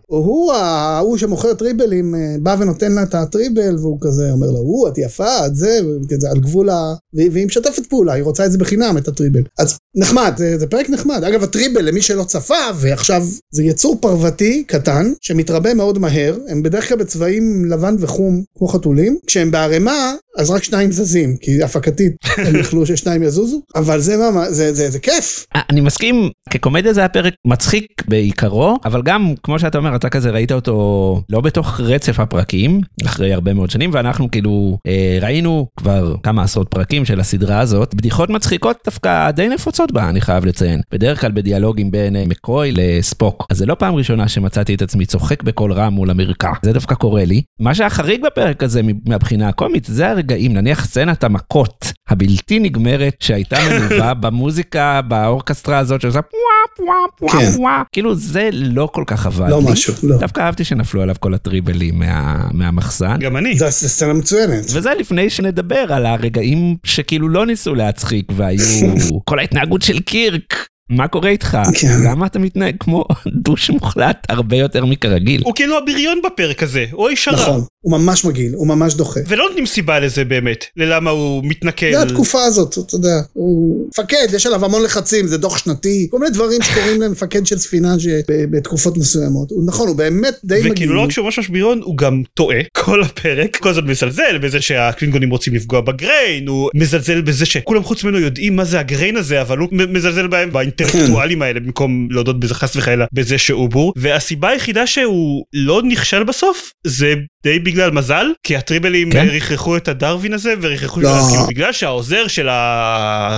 והוא, 0.08 0.52
ההוא 0.52 1.18
שמוכר 1.18 1.54
טריבלים, 1.54 2.14
אה, 2.14 2.36
בא 2.42 2.56
ונותן 2.58 2.92
לה 2.92 3.02
את 3.02 3.14
הטריבל, 3.14 3.76
והוא 3.78 3.98
כזה 4.00 4.32
אומר 4.32 4.50
לה, 4.50 4.58
הוא, 4.58 4.88
את 4.88 4.98
יפה, 4.98 5.46
את 5.46 5.56
זה, 5.56 5.78
וכזה, 6.04 6.30
על 6.30 6.40
גבול 6.40 6.70
ה... 6.70 6.94
והיא 7.14 7.46
משתפת 7.46 7.86
פעולה, 7.86 8.12
היא 8.12 8.22
רוצה 8.22 8.46
את 8.46 8.52
זה 8.52 8.58
בחינם, 8.58 8.96
את 8.98 9.08
הטריבל. 9.08 9.42
אז 9.58 9.78
נחמד, 9.96 10.32
זה, 10.36 10.58
זה 10.58 10.66
פרק 10.66 10.90
נחמד. 10.90 11.24
אגב, 11.24 11.42
הטריבל, 11.42 11.82
למי 11.84 12.02
שלא 12.02 12.24
צפה, 12.24 12.54
ועכשיו, 12.76 13.26
זה 13.50 13.62
יצור 13.62 13.98
פרוותי 14.00 14.64
קטן, 14.66 15.12
שמתרבה 15.20 15.74
מאוד 15.74 15.98
מהר, 15.98 16.38
הם 16.48 16.62
בדרך 16.62 16.88
כלל 16.88 16.98
בצבעים 16.98 17.64
לבן 17.64 17.96
וחום, 17.98 18.42
כמו 18.58 18.68
חתולים. 18.68 19.18
כשהם 19.26 19.50
בערימה, 19.50 20.14
אז 20.38 20.50
רק 20.50 20.62
שניים 20.62 20.92
זזים, 20.92 21.36
כי 21.40 21.62
הפקתית 21.62 22.12
הם 22.46 22.56
יכלו 22.56 22.86
ששניים 22.86 23.22
יזוזו, 23.22 23.60
אבל 23.74 24.00
זה 24.00 24.16
מה, 24.16 24.50
זה, 24.50 24.74
זה, 24.74 24.90
זה 24.90 24.98
כיף. 24.98 25.46
אני 25.70 25.80
מסכים, 25.80 26.30
כקומדיה 26.50 26.92
זה 26.92 27.00
היה 27.00 27.08
פרק 27.08 27.34
מצחיק 27.46 28.02
בעיקרו, 28.08 28.78
אבל 28.84 29.02
גם, 29.02 29.34
כמו 29.42 29.58
שאתה 29.58 29.78
אומר, 29.78 29.96
אתה 29.96 30.08
כזה 30.08 30.30
ראית 30.30 30.52
אותו 30.52 31.22
לא 31.30 31.40
בתוך 31.40 31.80
רצף 31.80 32.20
הפרקים, 32.20 32.80
אחרי 33.04 33.32
הרבה 33.32 33.54
מאוד 33.54 33.70
שנים, 33.70 33.90
ואנחנו 33.92 34.30
כאילו 34.30 34.78
אה, 34.86 35.18
ראינו 35.20 35.66
כבר 35.76 36.14
כמה 36.22 36.42
עשרות 36.42 36.68
פרקים 36.68 37.04
של 37.04 37.20
הסדרה 37.20 37.60
הזאת, 37.60 37.94
בדיחות 37.94 38.30
מצחיקות 38.30 38.76
דווקא 38.84 39.30
די 39.30 39.48
נפוצות 39.48 39.92
בה, 39.92 40.08
אני 40.08 40.20
חייב 40.20 40.44
לציין. 40.44 40.80
בדרך 40.92 41.20
כלל 41.20 41.32
בדיאלוגים 41.32 41.90
בין 41.90 42.16
אה, 42.16 42.24
מקוי 42.26 42.72
לספוק. 42.72 43.46
אז 43.50 43.58
זה 43.58 43.66
לא 43.66 43.74
פעם 43.74 43.94
ראשונה 43.94 44.28
שמצאתי 44.28 44.74
את 44.74 44.82
עצמי 44.82 45.06
צוחק 45.06 45.42
בקול 45.42 45.72
רם 45.72 45.92
מול 45.92 46.10
המרקע, 46.10 46.52
זה 46.62 46.72
דווקא 46.72 46.94
קורה 46.94 47.24
לי. 47.24 47.42
מה 47.60 47.74
שהחריג 47.74 48.22
בפרק 48.26 48.62
הזה 48.62 48.80
מהבחינה 49.06 49.48
הקומית, 49.48 49.84
זה 49.84 50.21
הרגעים, 50.22 50.52
נניח 50.52 50.86
סצנת 50.86 51.24
המכות 51.24 51.92
הבלתי 52.08 52.58
נגמרת 52.58 53.14
שהייתה 53.20 53.56
מלווה 53.70 54.14
במוזיקה, 54.22 55.00
באורקסטרה 55.08 55.78
הזאת 55.78 56.00
שעושה 56.00 56.22
פוואה 56.22 56.76
פוואה 56.76 56.94
פוואה 57.18 57.46
כן. 57.46 57.52
פוואה, 57.52 57.82
כאילו 57.92 58.14
זה 58.14 58.48
לא 58.52 58.88
כל 58.92 59.04
כך 59.06 59.26
עבד 59.26 59.48
לא 59.50 59.60
לי. 59.62 59.72
משהו, 59.72 59.94
לא. 60.02 60.18
דווקא 60.18 60.40
אהבתי 60.40 60.64
שנפלו 60.64 61.02
עליו 61.02 61.14
כל 61.20 61.34
הטריבלים 61.34 61.98
מה, 61.98 62.44
מהמחסן. 62.52 63.16
גם 63.20 63.36
אני. 63.36 63.58
זה 63.58 63.70
זה 63.70 63.88
סצנה 63.88 64.12
מצוינת. 64.12 64.64
וזה 64.64 64.90
לפני 64.98 65.30
שנדבר 65.30 65.92
על 65.92 66.06
הרגעים 66.06 66.76
שכאילו 66.84 67.28
לא 67.28 67.46
ניסו 67.46 67.74
להצחיק 67.74 68.32
והיו 68.36 68.60
כל 69.28 69.38
ההתנהגות 69.38 69.82
של 69.82 70.00
קירק 70.00 70.66
מה 70.90 71.08
קורה 71.08 71.28
איתך? 71.28 71.58
כן. 71.74 71.88
למה 72.04 72.26
אתה 72.26 72.38
מתנהג 72.38 72.74
כמו 72.80 73.04
דוש 73.44 73.70
מוחלט 73.70 74.26
הרבה 74.28 74.56
יותר 74.56 74.84
מכרגיל? 74.84 75.42
הוא 75.44 75.54
כאילו 75.54 75.78
הבריון 75.78 76.20
בפרק 76.26 76.62
הזה, 76.62 76.86
הוא 76.90 77.08
איש 77.08 77.28
הרע. 77.28 77.42
נכון, 77.42 77.64
הוא 77.80 77.92
ממש 77.92 78.24
מגעיל, 78.24 78.54
הוא 78.54 78.66
ממש 78.66 78.94
דוחה. 78.94 79.20
ולא 79.28 79.44
נותנים 79.48 79.66
סיבה 79.66 80.00
לזה 80.00 80.24
באמת, 80.24 80.64
ללמה 80.76 81.10
הוא 81.10 81.42
מתנכל. 81.44 81.92
זה 81.92 82.02
התקופה 82.02 82.44
הזאת, 82.44 82.78
אתה 82.86 82.94
יודע, 82.94 83.20
הוא 83.32 83.88
מפקד, 83.88 84.26
יש 84.32 84.46
עליו 84.46 84.64
המון 84.64 84.82
לחצים, 84.82 85.26
זה 85.26 85.38
דוח 85.38 85.58
שנתי, 85.58 86.08
כל 86.10 86.18
מיני 86.18 86.30
דברים 86.30 86.62
שקורים 86.62 87.02
למפקד 87.02 87.46
של 87.46 87.58
ספינה 87.58 87.94
בתקופות 88.28 88.96
מסוימות. 88.96 89.50
הוא 89.50 89.66
נכון, 89.66 89.88
הוא 89.88 89.96
באמת 89.96 90.34
די 90.44 90.54
מגעיל. 90.54 90.72
וכאילו 90.72 90.94
לא 90.94 91.00
רק 91.00 91.10
שהוא 91.10 91.24
ממש 91.24 91.38
ממש 91.38 91.48
בריון, 91.48 91.80
הוא 91.84 91.96
גם 91.96 92.22
טועה 92.34 92.58
כל 92.72 93.02
הפרק, 93.02 93.56
כל 93.56 93.68
הזמן 93.68 93.86
מזלזל 93.86 94.38
בזה 94.38 94.60
שהקלינגונים 94.60 95.30
רוצים 95.30 95.54
לפגוע 95.54 95.80
בגריין, 95.80 96.48
הוא 96.48 96.70
מזלזל 96.74 97.20
בזה 97.20 97.46
שכולם 97.46 97.82
חוץ 97.82 98.04
ממנו 98.04 98.18
יודעים 98.18 98.56
מה 98.56 98.64
זה 98.64 98.80
הגריין 98.80 99.16
הזה, 99.16 99.42
אבל 99.42 99.58
הוא 99.58 99.68
מזלזל 99.72 100.26
בהם 100.26 100.52
באינטלקטואלים 100.78 101.42
האלה 101.42 101.60
במקום 101.60 102.08
להודות 102.10 102.40
בזה 102.40 102.54
חס 102.54 102.76
וחלילה 102.76 103.04
בזה 103.12 103.38
שהוא 103.38 103.68
בור. 103.68 103.92
והסיבה 103.96 104.48
היחידה 104.48 104.86
שהוא 104.86 105.44
לא 105.52 105.82
נכשל 105.84 106.22
בסוף 106.24 106.72
זה 106.86 107.14
די 107.42 107.58
בגלל 107.58 107.90
מזל, 107.90 108.26
כי 108.42 108.56
הטריבלים 108.56 109.10
כן. 109.10 109.26
ריחכו 109.30 109.76
את 109.76 109.88
הדרווין 109.88 110.32
הזה 110.32 110.54
וריחכו, 110.60 111.00
לא. 111.00 111.10
כאילו 111.30 111.46
בגלל 111.46 111.72
שהעוזר 111.72 112.26
של 112.26 112.48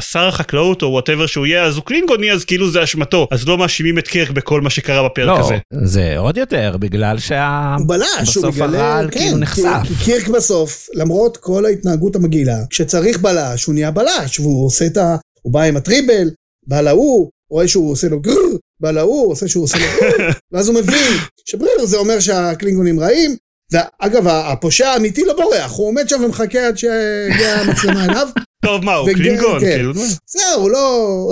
שר 0.01 0.29
החקלאות 0.29 0.83
או 0.83 0.89
whatever 0.89 1.27
שהוא 1.27 1.47
יהיה 1.47 1.65
אז 1.65 1.77
הוא 1.77 1.85
קלינגוני 1.85 2.33
אז 2.33 2.45
כאילו 2.45 2.71
זה 2.71 2.85
אשמתו, 2.85 3.29
אז 3.31 3.49
לא 3.49 3.59
מאשימים 3.59 3.99
את 3.99 4.09
קירק 4.09 4.31
בכל 4.31 4.61
מה 4.61 4.71
שקרה 4.71 5.05
בפרק 5.09 5.27
לא, 5.27 5.41
הזה. 5.41 5.57
זה 5.85 6.19
עוד 6.19 6.37
יותר, 6.37 6.77
בגלל 6.81 7.19
שה... 7.19 7.75
הוא 7.79 7.89
בלש, 7.89 8.05
הוא 8.19 8.23
בסוף 8.27 8.57
מגלה, 8.57 8.67
הרעל 8.93 9.11
כן, 9.11 9.19
כאילו 9.21 9.37
נחשף. 9.39 9.63
כי- 9.89 9.95
כי 9.95 10.05
קירק 10.05 10.29
בסוף, 10.29 10.87
למרות 10.95 11.37
כל 11.37 11.65
ההתנהגות 11.67 12.17
המגעילה, 12.17 12.57
כשצריך 12.71 13.19
בלש, 13.19 13.65
הוא 13.65 13.75
נהיה 13.75 13.91
בלש, 13.91 14.41
והוא 14.41 14.67
עושה 14.67 14.87
את 14.87 14.97
ה... 14.97 15.17
הוא 15.43 15.53
בא 15.53 15.63
עם 15.63 15.77
הטריבל, 15.77 16.31
בא 16.67 16.81
להוא, 16.81 17.31
רואה 17.51 17.69
שהוא 17.69 17.93
עושה 17.93 18.09
לו 18.09 18.21
גרר, 18.21 18.57
בא 18.81 18.91
להוא, 18.91 19.31
עושה 19.31 19.49
שהוא 19.49 19.65
עושה 19.65 19.79
לו 19.79 19.85
גרר, 20.01 20.31
ואז 20.53 20.69
הוא 20.69 20.77
מבין 20.77 21.13
שברר 21.45 21.85
זה 21.85 21.97
אומר 21.97 22.21
שהקלינגונים 22.21 23.01
רעים, 23.01 23.37
ואגב, 23.73 24.29
הפושע 24.29 24.89
האמיתי 24.89 25.25
לא 25.25 25.37
בורח, 25.37 25.73
הוא 25.73 25.87
עומד 25.89 26.09
שם 26.09 26.25
ומחכה 26.25 26.67
עד 26.67 26.79
שהגיעה 26.79 27.61
המצלמה 27.61 28.05
אליו, 28.05 28.29
טוב 28.65 28.85
מה 28.85 28.95
הוא 28.95 29.13
קלינגון 29.13 29.61
כן. 29.61 29.77
כאילו. 29.77 29.93
זהו, 30.27 30.69
לא... 30.69 31.31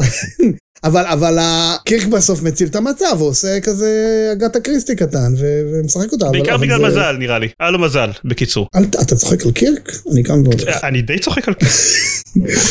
אבל, 0.84 1.04
אבל 1.06 1.38
קירק 1.84 2.06
בסוף 2.06 2.42
מציל 2.42 2.68
את 2.68 2.76
המצב, 2.76 3.16
הוא 3.18 3.28
עושה 3.28 3.60
כזה 3.60 3.88
אגתה 4.32 4.60
קריסטי 4.60 4.96
קטן 4.96 5.34
ו- 5.38 5.62
ומשחק 5.74 6.12
אותה. 6.12 6.26
בעיקר 6.32 6.54
אבל 6.54 6.62
בגלל 6.66 6.78
זה- 6.80 6.86
מזל 6.86 7.16
נראה 7.18 7.38
לי, 7.38 7.48
היה 7.60 7.70
לו 7.70 7.78
מזל 7.78 8.10
בקיצור. 8.24 8.68
אל, 8.76 8.82
אתה 8.84 9.16
צוחק 9.16 9.46
על 9.46 9.52
קירק? 9.52 9.92
אני 10.12 10.22
קם 10.22 10.42
ועוד. 10.44 10.60
אני 10.82 11.02
די 11.02 11.18
צוחק 11.18 11.48
על 11.48 11.54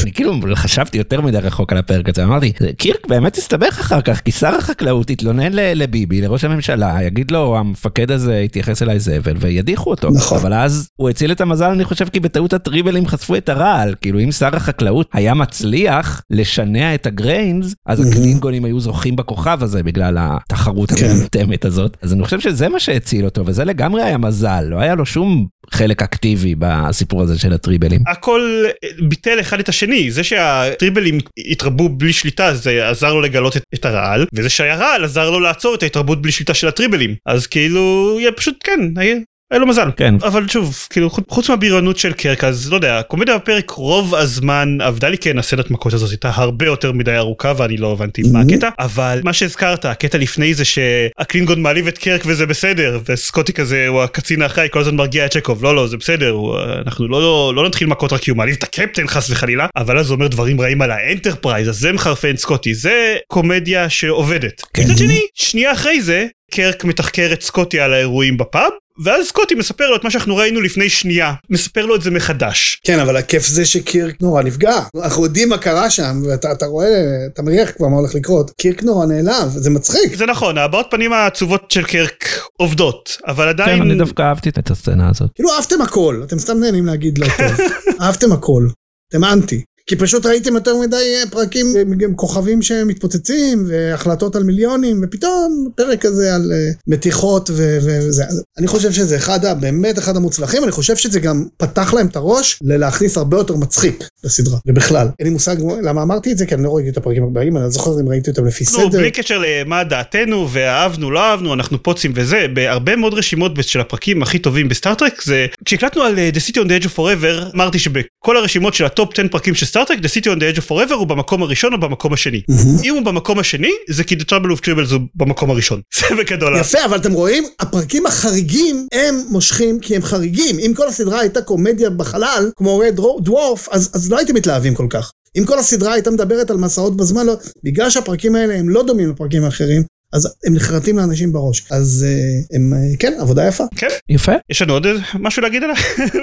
אני 0.03 0.11
כאילו 0.13 0.33
חשבתי 0.55 0.97
יותר 0.97 1.21
מדי 1.21 1.37
רחוק 1.37 1.71
על 1.71 1.77
הפרק 1.77 2.09
הזה, 2.09 2.23
אמרתי, 2.23 2.53
קירק 2.77 3.07
באמת 3.07 3.37
הסתבך 3.37 3.79
אחר 3.79 4.01
כך, 4.01 4.19
כי 4.25 4.31
שר 4.31 4.55
החקלאות 4.55 5.09
התלונן 5.09 5.53
ל- 5.53 5.73
לביבי, 5.83 6.21
לראש 6.21 6.43
הממשלה, 6.43 6.97
יגיד 7.03 7.31
לו, 7.31 7.57
המפקד 7.57 8.11
הזה 8.11 8.37
התייחס 8.39 8.81
אליי 8.81 8.99
זבל, 8.99 9.33
וידיחו 9.39 9.89
אותו. 9.89 10.09
נכון. 10.09 10.37
אבל 10.37 10.53
אז 10.53 10.87
הוא 10.95 11.09
הציל 11.09 11.31
את 11.31 11.41
המזל, 11.41 11.65
אני 11.65 11.83
חושב, 11.85 12.07
כי 12.09 12.19
בטעות 12.19 12.53
הטריבלים 12.53 13.07
חשפו 13.07 13.35
את 13.35 13.49
הרעל. 13.49 13.95
כאילו, 14.01 14.19
אם 14.19 14.31
שר 14.31 14.55
החקלאות 14.55 15.09
היה 15.13 15.33
מצליח 15.33 16.21
לשנע 16.29 16.95
את 16.95 17.05
הגריינס, 17.05 17.73
אז 17.85 18.00
מהמם. 18.01 18.11
הקלינגונים 18.11 18.65
היו 18.65 18.79
זוכים 18.79 19.15
בכוכב 19.15 19.59
הזה 19.61 19.83
בגלל 19.83 20.17
התחרות 20.19 20.91
כן. 20.91 21.05
המטומטמת 21.05 21.65
הזאת. 21.65 21.97
אז 22.01 22.13
אני 22.13 22.23
חושב 22.23 22.39
שזה 22.39 22.69
מה 22.69 22.79
שהציל 22.79 23.25
אותו, 23.25 23.45
וזה 23.45 23.63
לגמרי 23.63 24.03
היה 24.03 24.17
מזל, 24.17 24.61
לא 24.61 24.79
היה 24.79 24.95
לו 24.95 25.05
שום 25.05 25.47
חלק 25.71 26.01
אקטיבי 26.01 26.55
בסיפור 26.59 27.21
הזה 27.21 27.39
של 27.39 27.53
הטריבלים. 27.53 28.01
הכל 28.07 28.63
ביטל 29.09 29.39
אחד 29.39 29.59
את 29.59 29.69
השני 29.69 30.11
זה 30.11 30.23
שהטריבלים 30.23 31.19
התרבו 31.51 31.89
בלי 31.89 32.13
שליטה 32.13 32.53
זה 32.53 32.89
עזר 32.89 33.13
לו 33.13 33.21
לגלות 33.21 33.57
את, 33.57 33.63
את 33.75 33.85
הרעל 33.85 34.25
וזה 34.33 34.49
שהיה 34.49 34.75
רעל 34.75 35.03
עזר 35.03 35.29
לו 35.29 35.39
לעצור 35.39 35.75
את 35.75 35.83
ההתרבות 35.83 36.21
בלי 36.21 36.31
שליטה 36.31 36.53
של 36.53 36.67
הטריבלים 36.67 37.15
אז 37.25 37.47
כאילו 37.47 38.17
פשוט 38.35 38.55
כן 38.63 38.79
היה. 38.97 39.15
היה 39.51 39.59
לו 39.59 39.67
מזל. 39.67 39.89
כן. 39.97 40.15
אבל 40.23 40.47
שוב, 40.47 40.77
כאילו, 40.89 41.09
חוץ- 41.09 41.49
מהבריונות 41.49 41.97
של 41.97 42.13
קרק, 42.13 42.43
אז 42.43 42.69
לא 42.71 42.75
יודע, 42.75 42.99
הקומדיה 42.99 43.37
בפרק 43.37 43.69
רוב 43.69 44.15
הזמן 44.15 44.77
עבדה 44.81 45.09
לי 45.09 45.17
כן, 45.17 45.37
הסצנת 45.37 45.71
מכות 45.71 45.93
הזאת 45.93 46.09
הייתה 46.11 46.31
הרבה 46.33 46.65
יותר 46.65 46.91
מדי 46.91 47.15
ארוכה 47.17 47.53
ואני 47.57 47.77
לא 47.77 47.91
הבנתי 47.91 48.21
מה 48.33 48.41
Mhm. 48.41 48.53
הקטע, 48.53 48.69
אבל 48.79 49.21
מה 49.23 49.33
שהזכרת, 49.33 49.85
הקטע 49.85 50.17
לפני 50.17 50.53
זה 50.53 50.63
שהקלינגון 50.65 51.61
מעליב 51.61 51.87
את 51.87 51.97
קרק 51.97 52.21
וזה 52.25 52.45
בסדר, 52.45 52.99
וסקוטי 53.09 53.53
כזה 53.53 53.87
הוא 53.87 54.01
הקצין 54.01 54.41
האחראי 54.41 54.67
כל 54.71 54.79
הזמן 54.79 54.95
מרגיע 54.95 55.25
את 55.25 55.31
צ'קוב, 55.31 55.63
לא 55.63 55.75
לא 55.75 55.87
זה 55.87 55.97
בסדר, 55.97 56.29
הוא, 56.29 56.55
אנחנו 56.85 57.07
לא, 57.07 57.53
לא 57.55 57.67
נתחיל 57.67 57.87
מכות 57.87 58.13
רק 58.13 58.21
כי 58.21 58.31
הוא 58.31 58.37
מעליב 58.37 58.55
את 58.57 58.63
הקפטן 58.63 59.07
חס 59.07 59.29
וחלילה, 59.29 59.67
אבל 59.75 59.97
אז 59.97 60.09
הוא 60.09 60.15
אומר 60.15 60.27
דברים 60.27 60.61
רעים 60.61 60.81
על 60.81 60.91
האנטרפרייז, 60.91 61.69
אז 61.69 61.75
זה 61.77 61.91
מחרפן 61.93 62.37
סקוטי, 62.37 62.73
זה 62.73 63.15
קומדיה 63.27 63.89
שעובדת. 63.89 64.61
כן. 64.73 64.83
מצד 64.83 64.97
שני, 64.97 65.19
שנייה 65.35 65.71
אחרי 65.71 66.01
זה, 66.01 66.25
קירק 66.51 66.83
מתחקר 66.83 67.29
את 67.33 67.41
סקוטי 67.41 67.79
על 67.79 67.93
האירועים 67.93 68.37
בפאב, 68.37 68.71
ואז 69.03 69.27
סקוטי 69.27 69.55
מספר 69.55 69.89
לו 69.89 69.95
את 69.95 70.03
מה 70.03 70.11
שאנחנו 70.11 70.35
ראינו 70.35 70.61
לפני 70.61 70.89
שנייה, 70.89 71.33
מספר 71.49 71.85
לו 71.85 71.95
את 71.95 72.01
זה 72.01 72.11
מחדש. 72.11 72.81
כן, 72.83 72.99
אבל 72.99 73.17
הכיף 73.17 73.47
זה 73.47 73.65
שקירק 73.65 74.21
נורא 74.21 74.43
נפגע. 74.43 74.79
אנחנו 75.03 75.23
יודעים 75.23 75.49
מה 75.49 75.57
קרה 75.57 75.89
שם, 75.89 76.21
ואתה 76.27 76.51
אתה 76.51 76.65
רואה, 76.65 76.87
אתה 77.33 77.41
מריח 77.41 77.71
כבר 77.77 77.87
מה 77.87 77.97
הולך 77.97 78.15
לקרות. 78.15 78.51
קירק 78.61 78.83
נורא 78.83 79.05
נעלב, 79.05 79.47
זה 79.47 79.69
מצחיק. 79.69 80.15
זה 80.15 80.25
נכון, 80.25 80.57
הבעות 80.57 80.87
פנים 80.91 81.13
העצובות 81.13 81.71
של 81.71 81.83
קירק 81.83 82.25
עובדות, 82.57 83.17
אבל 83.27 83.43
כן, 83.43 83.49
עדיין... 83.49 83.81
אני 83.81 83.95
דווקא 83.95 84.21
אהבתי 84.21 84.49
את 84.49 84.71
הסצנה 84.71 85.09
הזאת. 85.09 85.29
כאילו 85.35 85.49
אהבתם 85.55 85.81
הכל, 85.81 86.21
אתם 86.27 86.39
סתם 86.39 86.59
נהנים 86.59 86.85
להגיד 86.85 87.17
לא 87.17 87.27
טוב. 87.37 87.65
אהבתם 88.01 88.31
הכל. 88.31 88.67
אתם 89.09 89.23
אנטי. 89.23 89.63
כי 89.91 89.95
פשוט 89.95 90.25
ראיתם 90.25 90.55
יותר 90.55 90.75
מדי 90.77 90.95
אה, 90.95 91.29
פרקים 91.31 91.65
עם 92.03 92.13
כוכבים 92.15 92.61
שמתפוצצים 92.61 93.65
והחלטות 93.67 94.35
על 94.35 94.43
מיליונים 94.43 95.01
ופתאום 95.03 95.67
פרק 95.75 96.01
כזה 96.01 96.35
על 96.35 96.51
אה, 96.51 96.71
מתיחות 96.87 97.49
וזה. 97.53 98.23
אני 98.57 98.67
חושב 98.67 98.91
שזה 98.91 99.15
אחד, 99.15 99.45
ה- 99.45 99.53
באמת 99.53 99.99
אחד 99.99 100.15
המוצלחים, 100.15 100.63
אני 100.63 100.71
חושב 100.71 100.95
שזה 100.95 101.19
גם 101.19 101.45
פתח 101.57 101.93
להם 101.93 102.07
את 102.07 102.15
הראש 102.15 102.59
ללהכניס 102.63 103.17
הרבה 103.17 103.37
יותר 103.37 103.55
מצחיק 103.55 104.07
לסדרה, 104.23 104.57
ובכלל. 104.67 105.07
אין 105.19 105.27
לי 105.27 105.33
מושג 105.33 105.55
למה 105.83 106.01
אמרתי 106.01 106.31
את 106.31 106.37
זה, 106.37 106.45
כי 106.45 106.55
אני 106.55 106.63
לא 106.63 106.75
ראיתי 106.75 106.89
את 106.89 106.97
הפרקים 106.97 107.23
הבאים, 107.23 107.57
אני 107.57 107.63
לא 107.63 107.69
זוכר 107.69 107.91
אם 108.01 108.09
ראיתי 108.09 108.29
אותם 108.29 108.45
לפי 108.45 108.63
נו, 108.63 108.69
סדר. 108.69 108.99
בלי 108.99 109.11
קשר 109.11 109.43
למה 109.47 109.83
דעתנו 109.83 110.47
ואהבנו 110.51 111.11
לא 111.11 111.19
אהבנו 111.19 111.53
אנחנו 111.53 111.83
פוצים 111.83 112.11
וזה 112.15 112.45
בהרבה 112.53 112.95
מאוד 112.95 113.13
רשימות 113.13 113.51
של 113.61 113.79
הפרקים 113.81 114.23
הכי 114.23 114.39
טובים 114.39 114.69
בסטארטרק 114.69 115.21
זה 115.23 115.45
כשהקלטנו 115.65 116.01
על 116.03 116.19
אה, 116.19 116.29
The 116.33 116.49
City 116.49 116.55
on 116.57 116.65
the 116.67 116.83
Edge 116.83 116.85
of 116.85 116.97
Forever 116.97 117.55
אמרתי 117.55 117.79
שבכל 117.79 118.37
הרשימות 118.37 118.73
של 118.73 118.85
ה 118.85 118.92
top 118.92 119.13
10 119.13 119.27
פרקים 119.31 119.55
של 119.55 119.65
סטארטרק 119.65 119.80
The 119.89 120.07
City 120.07 120.27
on 120.27 120.39
the 120.39 120.55
Edge 120.55 120.59
of 120.59 120.69
Forever 120.69 120.93
הוא 120.93 121.07
במקום 121.07 121.43
הראשון 121.43 121.73
או 121.73 121.79
במקום 121.79 122.13
השני. 122.13 122.41
אם 122.83 122.93
הוא 122.95 123.01
במקום 123.03 123.39
השני 123.39 123.71
זה 123.89 124.03
כי 124.03 124.15
The 124.15 124.25
Trouble 124.25 124.57
of 124.57 124.65
Tribbles 124.65 124.93
הוא 124.93 125.01
במקום 125.15 125.49
הראשון 125.49 125.81
זה 126.09 126.15
בגדול. 126.15 126.57
יפה, 126.59 126.85
אבל 126.85 126.97
אתם 126.97 127.13
רואים, 127.13 127.43
הפרקים 127.59 128.05
החריגים 128.05 128.87
הם 128.93 129.23
מושכים 129.29 129.79
כי 129.79 129.95
הם 129.95 130.01
חריגים. 130.01 130.59
אם 130.59 130.73
כל 130.75 130.87
הסדרה 130.87 131.19
הייתה 131.19 131.41
קומדיה 131.41 131.89
בחלל, 131.89 132.51
כמו 132.55 132.77
רד 132.77 132.95
דוורף, 133.19 133.69
אז, 133.71 133.89
אז 133.93 134.11
לא 134.11 134.17
הייתם 134.17 134.35
מתלהבים 134.35 134.75
כל 134.75 134.87
כך. 134.89 135.11
אם 135.37 135.45
כל 135.45 135.59
הסדרה 135.59 135.93
הייתה 135.93 136.11
מדברת 136.11 136.49
על 136.49 136.57
מסעות 136.57 136.97
בזמן, 136.97 137.25
לא, 137.25 137.35
בגלל 137.63 137.89
שהפרקים 137.89 138.35
האלה 138.35 138.55
הם 138.55 138.69
לא 138.69 138.83
דומים 138.83 139.09
לפרקים 139.09 139.43
האחרים, 139.43 139.83
אז 140.13 140.33
הם 140.45 140.53
נחרטים 140.53 140.97
לאנשים 140.97 141.31
בראש. 141.33 141.63
אז 141.69 142.05
אה, 142.07 142.55
הם, 142.57 142.73
אה, 142.73 142.97
כן, 142.99 143.13
עבודה 143.19 143.47
יפה. 143.47 143.63
כן 143.75 143.87
יפה. 144.09 144.31
יש 144.49 144.61
לנו 144.61 144.73
עוד 144.73 144.87
משהו 145.19 145.41
להגיד 145.41 145.63
עליו? 145.63 145.75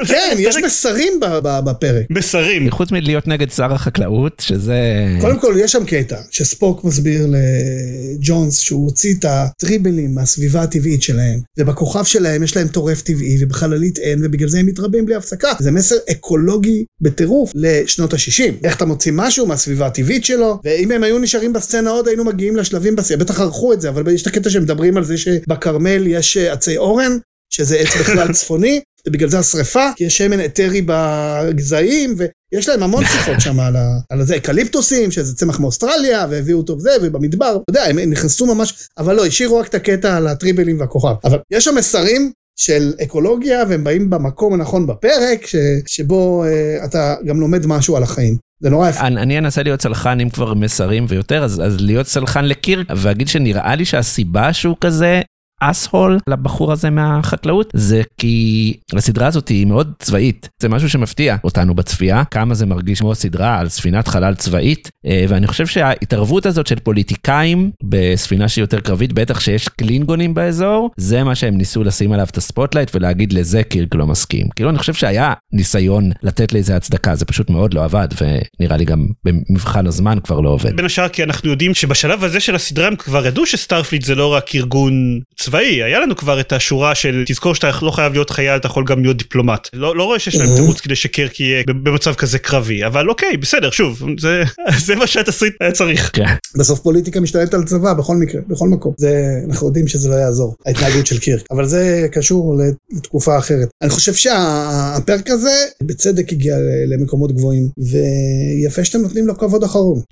כן, 0.09 0.37
יש 0.49 0.57
מסרים 0.65 1.21
ב- 1.21 1.39
ב- 1.43 1.61
בפרק. 1.65 2.07
מסרים. 2.11 2.71
חוץ 2.71 2.93
מלהיות 2.93 3.29
נגד 3.29 3.51
שר 3.51 3.73
החקלאות, 3.73 4.43
שזה... 4.47 4.79
קודם 5.21 5.41
כל, 5.41 5.55
יש 5.59 5.73
שם 5.73 5.85
קטע 5.85 6.17
שספוק 6.31 6.85
מסביר 6.85 7.27
לג'ונס 7.27 8.59
שהוא 8.59 8.85
הוציא 8.85 9.15
את 9.19 9.25
הטריבלים 9.29 10.15
מהסביבה 10.15 10.63
הטבעית 10.63 11.03
שלהם, 11.03 11.41
ובכוכב 11.59 12.05
שלהם 12.05 12.43
יש 12.43 12.57
להם 12.57 12.69
טורף 12.69 13.03
טבעי, 13.03 13.37
ובחללית 13.41 13.99
אין, 13.99 14.25
ובגלל 14.25 14.49
זה 14.49 14.59
הם 14.59 14.67
מתרבים 14.67 15.07
בלי 15.07 15.15
הפסקה. 15.15 15.49
זה 15.59 15.71
מסר 15.71 15.97
אקולוגי 16.11 16.85
בטירוף 17.01 17.53
לשנות 17.55 18.13
ה-60. 18.15 18.53
איך 18.65 18.77
אתה 18.77 18.85
מוציא 18.85 19.13
משהו 19.15 19.47
מהסביבה 19.47 19.87
הטבעית 19.87 20.25
שלו, 20.25 20.61
ואם 20.65 20.91
הם 20.93 21.03
היו 21.03 21.19
נשארים 21.19 21.53
בסצנה 21.53 21.91
עוד, 21.91 22.09
היינו 22.09 22.25
מגיעים 22.25 22.57
לשלבים 22.57 22.97
בסביבה, 22.97 23.25
בטח 23.25 23.41
ערכו 23.41 23.73
את 23.73 23.78
זה, 23.81 23.89
אבל 23.89 24.15
יש 24.15 24.23
את 24.23 24.27
הקטע 24.27 24.51
שמדברים 24.51 24.97
על 24.97 25.05
זה 25.05 25.19
שבכרמל 25.19 26.07
יש 26.07 26.37
אה, 26.37 26.53
עצי 26.53 26.77
אורן, 26.77 27.19
שזה 27.51 27.77
עץ 27.77 27.97
בכלל 28.01 28.33
צפוני, 28.39 28.81
ובגלל 29.07 29.29
זה 29.29 29.39
השריפה, 29.39 29.91
כי 29.97 30.05
יש 30.05 30.19
שמן 30.19 30.45
אתרי 30.45 30.83
בגזעים, 30.87 32.15
ויש 32.19 32.69
להם 32.69 32.83
המון 32.83 33.05
שיחות 33.05 33.41
שם 33.41 33.61
על, 33.61 33.77
ה, 33.77 33.99
על 34.11 34.25
זה, 34.25 34.37
אקליפטוסים, 34.37 35.11
שזה 35.11 35.37
צמח 35.37 35.61
מאוסטרליה, 35.61 36.27
והביאו 36.31 36.59
אותו 36.59 36.77
וזה, 36.77 36.91
ובמדבר, 37.03 37.59
אתה 37.63 37.71
יודע, 37.71 37.85
הם 37.85 37.99
נכנסו 37.99 38.55
ממש, 38.55 38.89
אבל 38.99 39.17
לא, 39.17 39.27
השאירו 39.27 39.57
רק 39.57 39.69
את 39.69 39.75
הקטע 39.75 40.17
על 40.17 40.27
הטריבלים 40.27 40.81
והכוכב. 40.81 41.15
אבל 41.25 41.39
יש 41.51 41.65
שם 41.65 41.75
מסרים 41.75 42.33
של 42.59 42.93
אקולוגיה, 43.03 43.65
והם 43.69 43.85
באים 43.85 44.11
במקום 44.11 44.55
הנכון 44.55 44.87
בפרק, 44.87 45.47
ש, 45.47 45.57
שבו 45.87 46.45
אה, 46.45 46.85
אתה 46.85 47.15
גם 47.27 47.41
לומד 47.41 47.67
משהו 47.67 47.97
על 47.97 48.03
החיים. 48.03 48.48
זה 48.61 48.71
נורא 48.71 48.89
יפה. 48.89 49.01
אני, 49.01 49.23
אני 49.23 49.39
אנסה 49.39 49.63
להיות 49.63 49.83
סלחן 49.83 50.21
אם 50.21 50.31
כבר 50.31 50.55
מסרים 50.55 51.07
ויותר, 51.09 51.45
אז, 51.45 51.63
אז 51.67 51.81
להיות 51.81 52.07
סלחן 52.07 52.45
לקירק, 52.45 52.87
ואגיד 52.97 53.29
שנראה 53.29 53.75
לי 53.75 53.85
שהסיבה 53.85 54.53
שהוא 54.53 54.77
כזה, 54.81 55.23
asshole 55.61 56.19
לבחור 56.29 56.73
הזה 56.73 56.91
מהחקלאות? 56.91 57.71
זה 57.75 58.03
כי 58.19 58.77
הסדרה 58.95 59.27
הזאת 59.27 59.49
היא 59.49 59.67
מאוד 59.67 59.93
צבאית. 59.99 60.49
זה 60.63 60.69
משהו 60.69 60.91
שמפתיע 60.91 61.37
אותנו 61.45 61.75
בצפייה 61.75 62.25
כמה 62.25 62.55
זה 62.55 62.67
מרגיש 62.67 63.01
כמו 63.01 63.15
סדרה 63.15 63.59
על 63.59 63.69
ספינת 63.69 64.09
חלל 64.09 64.35
צבאית 64.35 64.91
אה, 65.07 65.25
ואני 65.29 65.47
חושב 65.47 65.67
שההתערבות 65.67 66.47
הזאת 66.47 66.67
של 66.67 66.79
פוליטיקאים 66.79 67.71
בספינה 67.85 68.49
שהיא 68.49 68.63
יותר 68.63 68.81
קרבית 68.81 69.13
בטח 69.13 69.41
שיש 69.41 69.69
קלינגונים 69.69 70.35
באזור 70.35 70.91
זה 70.97 71.25
מה 71.25 71.35
שהם 71.35 71.57
ניסו 71.57 71.85
לשים 71.85 72.13
עליו 72.13 72.27
את 72.31 72.37
ה 72.37 72.42
spotlight 72.42 72.91
ולהגיד 72.95 73.33
לזה 73.33 73.63
קירק 73.63 73.95
לא 73.95 74.07
מסכים. 74.07 74.49
כאילו 74.57 74.71
אני 74.71 74.79
חושב 74.79 74.95
שהיה 74.95 75.33
ניסיון 75.53 76.11
לתת 76.23 76.53
לזה 76.53 76.77
הצדקה 76.77 77.15
זה 77.15 77.25
פשוט 77.25 77.51
מאוד 77.51 77.75
לא 77.75 77.85
עבד 77.85 78.09
ונראה 78.21 78.77
לי 78.77 78.85
גם 78.85 79.07
במבחן 79.25 79.87
הזמן 79.87 80.19
כבר 80.25 80.41
לא 80.41 80.51
עובד. 80.51 80.77
בין 80.77 80.85
השאר 80.85 81.09
כי 81.09 81.23
אנחנו 81.23 81.51
יודעים 81.51 81.75
שבשלב 81.75 82.25
הזה 82.25 82.41
של 82.41 82.55
הסדרה 82.55 82.87
הם 82.87 82.97
כבר 82.97 83.27
ידעו 83.27 83.47
שסטארפליט 83.47 84.03
זה 84.03 84.15
לא 84.15 84.33
רק 84.35 84.55
ארגון 84.55 85.21
צבאי 85.37 85.48
היה 85.55 86.01
לנו 86.01 86.17
כבר 86.17 86.41
את 86.41 86.53
השורה 86.53 86.95
של 86.95 87.25
תזכור 87.27 87.55
שאתה 87.55 87.71
לא 87.83 87.91
חייב 87.91 88.13
להיות 88.13 88.31
חייל 88.31 88.57
אתה 88.57 88.67
יכול 88.67 88.85
גם 88.85 89.03
להיות 89.03 89.17
דיפלומט 89.17 89.69
לא, 89.73 89.97
לא 89.97 90.05
רואה 90.05 90.19
שיש 90.19 90.37
להם 90.37 90.49
תירוץ 90.57 90.81
כדי 90.81 90.97
שקרק 90.97 91.41
יהיה 91.41 91.63
במצב 91.67 92.15
כזה 92.15 92.39
קרבי 92.39 92.87
אבל 92.87 93.09
אוקיי 93.09 93.37
בסדר 93.37 93.71
שוב 93.71 94.03
זה 94.19 94.43
זה 94.87 94.97
מה 94.97 95.07
שהתסריט 95.07 95.55
היה 95.61 95.73
צריך. 95.73 96.11
כן. 96.13 96.25
בסוף 96.59 96.81
פוליטיקה 96.81 97.21
משתלטת 97.21 97.55
על 97.55 97.65
צבא 97.65 97.95
בכל 97.95 98.17
מקרה 98.17 98.41
בכל 98.49 98.69
מקום 98.69 98.95
זה 98.99 99.41
אנחנו 99.49 99.67
יודעים 99.67 99.89
שזה 99.89 100.09
לא 100.09 100.15
יעזור 100.15 100.57
ההתנהגות 100.67 101.07
של 101.07 101.19
קירק 101.19 101.43
אבל 101.51 101.67
זה 101.67 102.07
קשור 102.13 102.61
לתקופה 102.97 103.39
אחרת 103.39 103.69
אני 103.83 103.91
חושב 103.91 104.15
שהפרק 104.15 105.31
הזה 105.31 105.55
בצדק 105.83 106.33
הגיע 106.33 106.57
למקומות 106.87 107.33
גבוהים 107.33 107.69
ויפה 107.79 108.85
שאתם 108.85 108.99
נותנים 108.99 109.27
לו 109.27 109.39
כבוד 109.39 109.65
אחרון. 109.65 110.01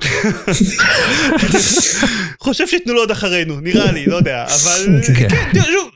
חושב 2.39 2.67
שייתנו 2.69 2.95
לו 2.95 3.01
עוד 3.01 3.11
אחרינו 3.11 3.61
נראה 3.61 3.93
לי 3.93 4.07
לא 4.07 4.17
יודע 4.17 4.45
אבל 4.45 4.87
כן. 5.19 5.29
כן, 5.29 5.63
שוב, 5.63 5.91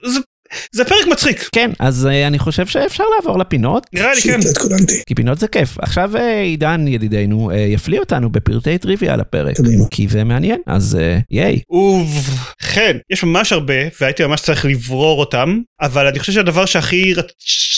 זה- 0.73 0.85
פרק 0.85 1.07
מצחיק 1.13 1.49
כן 1.53 1.71
אז 1.79 2.07
אה, 2.07 2.27
אני 2.27 2.39
חושב 2.39 2.67
שאפשר 2.67 3.05
לעבור 3.17 3.39
לפינות 3.39 3.87
נראה 3.93 4.15
לי 4.15 4.21
כן. 4.21 4.41
התכוננתי. 4.51 5.03
כי 5.07 5.15
פינות 5.15 5.39
זה 5.39 5.49
כיף 5.49 5.79
עכשיו 5.83 6.17
אה, 6.17 6.41
עידן 6.41 6.89
ידידנו 6.89 7.51
אה, 7.51 7.57
יפליא 7.57 8.01
אותנו 8.01 8.31
בפרטי 8.31 8.79
טריוויה 8.79 9.15
על 9.15 9.21
הפרק 9.21 9.57
קדימה. 9.57 9.85
כי 9.91 10.09
זה 10.09 10.25
מעניין 10.25 10.61
אז 10.67 10.99
ייי. 11.31 11.61
ובכן 11.71 12.97
יש 13.11 13.25
ממש 13.25 13.53
הרבה 13.53 13.75
והייתי 14.01 14.27
ממש 14.27 14.41
צריך 14.41 14.65
לברור 14.65 15.21
אותם 15.21 15.59
אבל 15.81 16.07
אני 16.07 16.19
חושב 16.19 16.33
שהדבר 16.33 16.65
שהכי 16.67 17.15
רצ... 17.15 17.27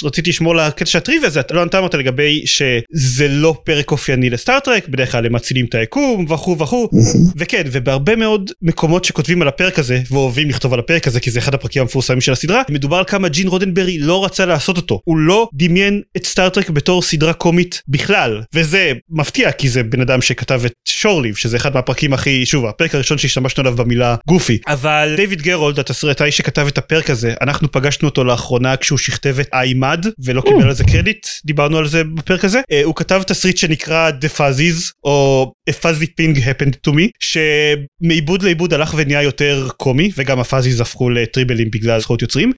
רציתי 0.04 0.30
לשמור 0.30 0.54
לקטע 0.54 0.86
של 0.86 0.98
הטריוויה 0.98 1.30
זה 1.30 1.40
אתה 1.40 1.54
לא 1.54 1.64
נתן 1.64 1.78
אותה 1.78 1.96
לגבי 1.96 2.42
שזה 2.46 3.28
לא 3.28 3.54
פרק 3.64 3.90
אופייני 3.90 4.30
לסטארט-טרק 4.30 4.88
בדרך 4.88 5.12
כלל 5.12 5.26
הם 5.26 5.32
מצילים 5.34 5.66
את 5.66 5.74
היקום 5.74 6.26
וכו' 6.28 6.58
וכו' 6.58 6.88
וכן 7.36 7.62
ובהרבה 7.72 8.16
מאוד 8.16 8.50
מקומות 8.62 9.04
שכותבים 9.04 9.42
על 9.42 9.48
הפרק 9.48 9.78
הזה 9.78 10.00
ואוהבים 10.10 10.48
לכתוב 10.48 10.72
על 10.72 10.78
הפרק 10.78 11.06
הזה 11.06 11.20
כי 11.20 11.30
זה 11.30 11.38
אחד 11.38 11.54
הפרקים 11.54 11.82
המפורסמים 11.82 12.20
של 12.20 12.32
הסדרה 12.32 12.61
מדובר 12.70 12.96
על 12.96 13.04
כמה 13.04 13.28
ג'ין 13.28 13.48
רודנברי 13.48 13.98
לא 13.98 14.24
רצה 14.24 14.46
לעשות 14.46 14.76
אותו. 14.76 15.00
הוא 15.04 15.18
לא 15.18 15.48
דמיין 15.54 16.02
את 16.16 16.26
סטארט-טרק 16.26 16.70
בתור 16.70 17.02
סדרה 17.02 17.32
קומית 17.32 17.82
בכלל. 17.88 18.42
וזה 18.54 18.92
מפתיע 19.10 19.52
כי 19.52 19.68
זה 19.68 19.82
בן 19.82 20.00
אדם 20.00 20.22
שכתב 20.22 20.62
את 20.66 20.72
Shore 20.88 21.12
Leave 21.12 21.36
שזה 21.36 21.56
אחד 21.56 21.74
מהפרקים 21.74 22.12
הכי 22.12 22.46
שוב 22.46 22.66
הפרק 22.66 22.94
הראשון 22.94 23.18
שהשתמשנו 23.18 23.60
עליו 23.60 23.76
במילה 23.76 24.16
goofy. 24.28 24.58
אבל 24.66 25.14
דיוויד 25.16 25.42
גרולד 25.42 25.78
התסריטאי 25.78 26.32
שכתב 26.32 26.66
את 26.66 26.78
הפרק 26.78 27.10
הזה 27.10 27.34
אנחנו 27.40 27.72
פגשנו 27.72 28.08
אותו 28.08 28.24
לאחרונה 28.24 28.76
כשהוא 28.76 28.98
שכתב 28.98 29.36
את 29.40 29.48
I, 29.52 29.70
Mudd 29.70 30.06
ולא 30.24 30.40
קיבל 30.40 30.62
על 30.62 30.72
זה 30.72 30.84
קרדיט 30.84 31.26
דיברנו 31.44 31.78
על 31.78 31.86
זה 31.86 32.04
בפרק 32.04 32.44
הזה. 32.44 32.60
אה, 32.72 32.82
הוא 32.84 32.94
כתב 32.94 33.22
תסריט 33.26 33.56
שנקרא 33.56 34.10
The 34.10 34.38
Fuzzies 34.38 34.92
או 35.04 35.52
A 35.70 35.72
Fuzzy 35.72 36.06
Thing 36.06 36.36
Happened 36.36 36.76
to 36.86 36.92
Me 36.92 37.08
שמעיבוד 37.20 38.42
לעיבוד 38.42 38.74
הלך 38.74 38.94
ונהיה 38.96 39.22
יותר 39.22 39.68
קומי 39.76 40.10
וגם 40.16 40.40
ה 40.40 40.45
fuzzies 40.45 40.80
הפכו 40.80 41.10
לטריבלים 41.10 41.68
בגלל 41.70 42.00
זכויות 42.00 42.22
יוצרים. 42.22 42.52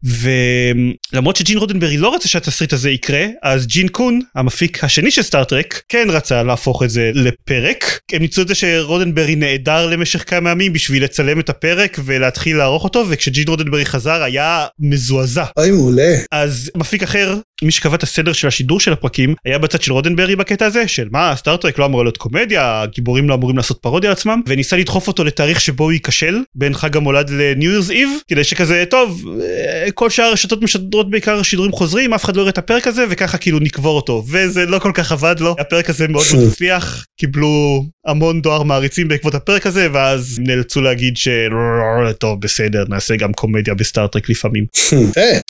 ולמרות 1.13 1.37
שג'ין 1.37 1.59
רודנברי 1.59 1.97
לא 1.97 2.15
רצה 2.15 2.29
שהתסריט 2.29 2.73
הזה 2.73 2.91
יקרה 2.91 3.27
אז 3.43 3.67
ג'ין 3.67 3.89
קון 3.89 4.21
המפיק 4.35 4.85
השני 4.85 5.11
של 5.11 5.23
סטארטרק 5.23 5.83
כן 5.89 6.07
רצה 6.11 6.43
להפוך 6.43 6.83
את 6.83 6.91
זה 6.91 7.11
לפרק. 7.15 8.01
הם 8.13 8.23
ניצלו 8.23 8.43
את 8.43 8.49
זה 8.49 8.55
שרודנברי 8.55 9.37
נעדר 9.37 9.87
למשך 9.87 10.31
כמה 10.31 10.51
ימים 10.51 10.73
בשביל 10.73 11.05
לצלם 11.05 11.41
את 11.41 11.51
הפרק 11.51 11.99
ולהתחיל 12.05 12.57
לערוך 12.57 12.85
אותו 12.85 13.05
וכשג'ין 13.09 13.49
רודנברי 13.49 13.87
חזר 13.87 14.23
היה 14.23 14.67
מזועזע. 14.79 15.45
אוי 15.57 15.71
מעולה. 15.71 16.15
אז 16.33 16.71
מפיק 16.77 17.03
אחר 17.03 17.39
מי 17.65 17.73
שקבע 17.73 17.95
את 17.95 18.03
הסדר 18.03 18.33
של 18.33 18.49
השידור 18.49 18.81
של 18.81 18.93
הפרקים 18.93 19.35
היה 19.45 19.59
בצד 19.59 19.83
של 19.83 19.93
רודנברי 19.93 20.37
בקטע 20.37 20.67
הזה 20.67 20.89
של 20.89 21.09
מה 21.11 21.33
סטארטרק 21.37 21.79
לא 21.79 21.85
אמורה 21.85 22.05
להיות 22.05 22.17
קומדיה 22.17 22.83
הגיבורים 22.83 23.29
לא 23.29 23.35
אמורים 23.35 23.57
לעשות 23.57 23.79
פרודיה 23.81 24.11
על 24.11 24.13
עצמם 24.13 24.41
וניסה 24.47 24.77
לדחוף 24.77 25.09
אותו 25.09 25.25
לתאריך 25.25 25.61
שבו 25.61 25.85
הוא 25.85 25.93
ייכשל 25.93 26.43
בין 26.55 26.75
חג 26.75 26.97
המולד 26.97 27.31
ל 27.31 27.41
New 27.41 27.73
Year's 27.73 27.91
Eve 27.91 28.09
כדי 28.29 28.45
שכזה 28.45 28.85
טוב 28.91 29.25
אה, 29.41 29.91
כל 29.95 30.11
שאר 30.11 30.25
הרשתות 30.25 30.63
משדרות 30.63 31.11
בעיקר 31.11 31.43
שידורים 31.43 31.73
חוזרים 31.73 32.15
אף 32.15 32.25
אחד 32.25 32.37
לא 32.37 32.41
יראה 32.41 32.51
את 32.51 32.59
הפרק 32.59 32.87
הזה 32.87 33.05
וככה 33.11 33.39
כאילו 33.39 33.59
נקבור 33.59 33.97
אותו 33.97 34.25
וזה 34.29 34.67
לא 34.67 34.79
כל 34.79 34.93
כך 34.95 35.13
עבד 35.13 35.37
לו 35.41 35.57
הפרק 35.59 35.91
הזה 35.91 36.09
מאוד 36.09 36.25
מאוד 36.35 36.49
הצליח 36.49 37.07
קיבלו 37.21 37.85
המון 38.07 38.43
דואר 38.43 38.63
מעריצים 38.63 39.09
בעקבות 39.09 39.35
הפרק 39.35 39.67
הזה 39.67 39.89
ואז 39.93 40.39
נאלצו 40.39 40.81
להגיד 40.81 41.17
שטוב 41.17 42.41
בסדר 42.41 42.85
נעשה 42.89 43.17
גם 43.17 43.33
קומדיה 43.33 43.75
בסטארטרק 43.75 44.29
לפעמים. 44.29 44.67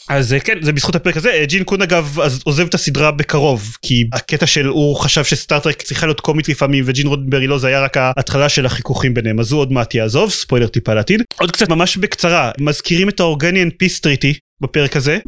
אז 0.09 0.33
אה, 0.33 0.41
כן 0.41 0.59
זה 0.63 0.73
בזכות 0.73 0.95
הפרק 0.95 1.17
הזה. 1.17 1.31
אה, 1.31 1.47
ג'ין 1.47 1.65
קון 1.65 1.83
אגב 1.83 2.17
עוזב 2.45 2.67
את 2.67 2.75
הסדרה 2.75 3.11
בקרוב 3.11 3.77
כי 3.83 4.09
הקטע 4.13 4.47
של 4.47 4.67
הוא 4.67 4.97
חשב 4.97 5.25
שסטארטרק 5.25 5.83
צריכה 5.83 6.07
להיות 6.07 6.21
קומית 6.21 6.49
לפעמים 6.49 6.85
וג'ין 6.87 7.07
רודנברי 7.07 7.47
לא 7.47 7.59
זה 7.59 7.67
היה 7.67 7.81
רק 7.81 7.97
ההתחלה 7.97 8.49
של 8.49 8.67
החיכוכים 8.67 9.15
ביניהם. 9.15 9.41
אז 9.41 9.53
הוא 9.53 9.61
עוד 9.61 9.73
מעט 9.73 9.95
יעזוב 9.95 10.31
ספוילר 10.31 10.67
טיפה 10.67 10.95
לעתיד. 10.95 11.23
עוד 11.41 11.51
קצת 11.51 11.69
ממש 11.69 11.97
בקצרה 11.97 12.51
מזכירים 12.59 13.09
את 13.09 13.21
ה 13.21 13.26
Organian 13.26 13.71
Peace 13.71 14.01
Treaty 14.01 14.35
בפרק 14.65 14.97
הזה 14.97 15.19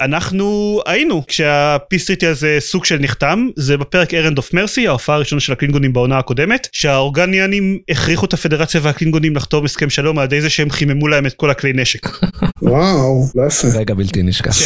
אנחנו 0.00 0.80
היינו 0.86 1.22
כשה 1.26 1.57
Peace 1.57 1.88
Treaty 1.88 2.26
הזה 2.26 2.56
סוג 2.60 2.84
של 2.84 2.98
נחתם 2.98 3.48
זה 3.56 3.76
בפרק 3.76 4.14
Errand 4.14 4.38
of 4.38 4.54
Mercy 4.54 4.88
ההופעה 4.88 5.16
הראשונה 5.16 5.40
של 5.40 5.52
הקלינגונים 5.52 5.92
בעונה 5.92 6.18
הקודמת 6.18 6.68
שהאורגניאנים 6.72 7.78
הכריחו 7.88 8.26
את 8.26 8.34
הפדרציה 8.34 8.80
והקלינגונים 8.84 9.36
לחתום 9.36 9.64
הסכם 9.64 9.90
שלום 9.90 10.18
על 10.18 10.24
ידי 10.24 10.40
זה 10.40 10.50
שהם 10.50 10.70
חיממו 10.70 11.08
להם 11.08 11.26
את 11.26 11.34
כל 11.34 11.50
הכלי 11.50 11.72
נשק. 11.72 12.08
וואו, 12.62 13.26
לא 13.34 13.46
יפה. 13.46 13.68
רגע 13.78 13.94
בלתי 13.94 14.22
נשכח. 14.22 14.56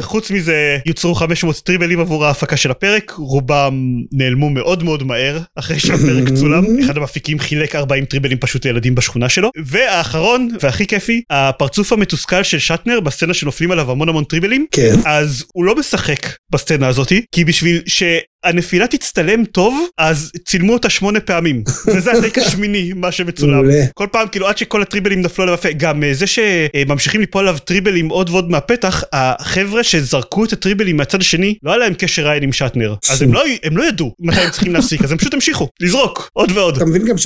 חוץ 0.00 0.30
מזה 0.30 0.78
יוצרו 0.86 1.14
500 1.14 1.60
טריבלים 1.64 2.00
עבור 2.00 2.24
ההפקה 2.24 2.56
של 2.56 2.70
הפרק 2.70 3.12
רובם 3.16 3.74
נעלמו 4.12 4.50
מאוד 4.50 4.82
מאוד 4.82 5.02
מהר 5.02 5.38
אחרי 5.56 5.78
שהפרק 5.78 6.28
צולם 6.34 6.64
אחד 6.84 6.96
המפיקים 6.96 7.38
חילק 7.38 7.74
40 7.74 8.04
טריבלים 8.04 8.38
פשוט 8.38 8.66
לילדים 8.66 8.94
בשכונה 8.94 9.28
שלו 9.28 9.50
והאחרון 9.64 10.48
והכי 10.60 10.86
כיפי 10.86 11.22
הפרצוף 11.30 11.92
המתוסכל 11.92 12.42
של 12.42 12.58
שטנר 12.58 13.00
בסצנה 13.00 13.34
שנופלים 13.34 13.63
עליו 13.70 13.90
המון 13.90 14.08
המון 14.08 14.24
טריבלים 14.24 14.66
כן. 14.70 14.94
אז 15.04 15.44
הוא 15.54 15.64
לא 15.64 15.76
משחק 15.76 16.26
בסצנה 16.52 16.88
הזאתי 16.88 17.24
כי 17.32 17.44
בשביל 17.44 17.82
שהנפילה 17.86 18.86
תצטלם 18.86 19.44
טוב 19.44 19.86
אז 19.98 20.30
צילמו 20.44 20.72
אותה 20.72 20.90
שמונה 20.90 21.20
פעמים. 21.20 21.64
וזה 21.94 22.12
הטייק 22.12 22.38
השמיני 22.38 22.92
מה 22.96 23.12
שמצולם. 23.12 23.64
כל 23.94 24.06
פעם 24.12 24.28
כאילו 24.28 24.48
עד 24.48 24.58
שכל 24.58 24.82
הטריבלים 24.82 25.22
נפלו 25.22 25.42
עליו 25.42 25.54
יפה 25.54 25.72
גם 25.72 26.04
אה, 26.04 26.14
זה 26.14 26.26
שממשיכים 26.26 27.20
ליפול 27.20 27.48
עליו 27.48 27.58
טריבלים 27.64 28.08
עוד 28.08 28.30
ועוד 28.30 28.50
מהפתח 28.50 29.04
החבר'ה 29.12 29.82
שזרקו 29.82 30.44
את 30.44 30.52
הטריבלים 30.52 30.96
מהצד 30.96 31.20
השני 31.20 31.54
לא 31.62 31.70
היה 31.70 31.78
להם 31.78 31.94
קשר 31.94 32.28
עין 32.28 32.42
עם 32.42 32.52
שטנר. 32.52 32.94
אז 33.10 33.22
הם 33.22 33.32
לא 33.34 33.42
הם 33.62 33.76
לא 33.76 33.88
ידעו 33.88 34.14
מתי 34.20 34.40
הם 34.40 34.50
צריכים 34.50 34.72
להפסיק 34.72 35.04
אז 35.04 35.12
הם 35.12 35.18
פשוט 35.18 35.34
המשיכו 35.34 35.68
לזרוק 35.80 36.30
עוד 36.32 36.52
ועוד. 36.54 36.76
אתה 36.76 36.84
מבין 36.84 37.04
גם 37.04 37.18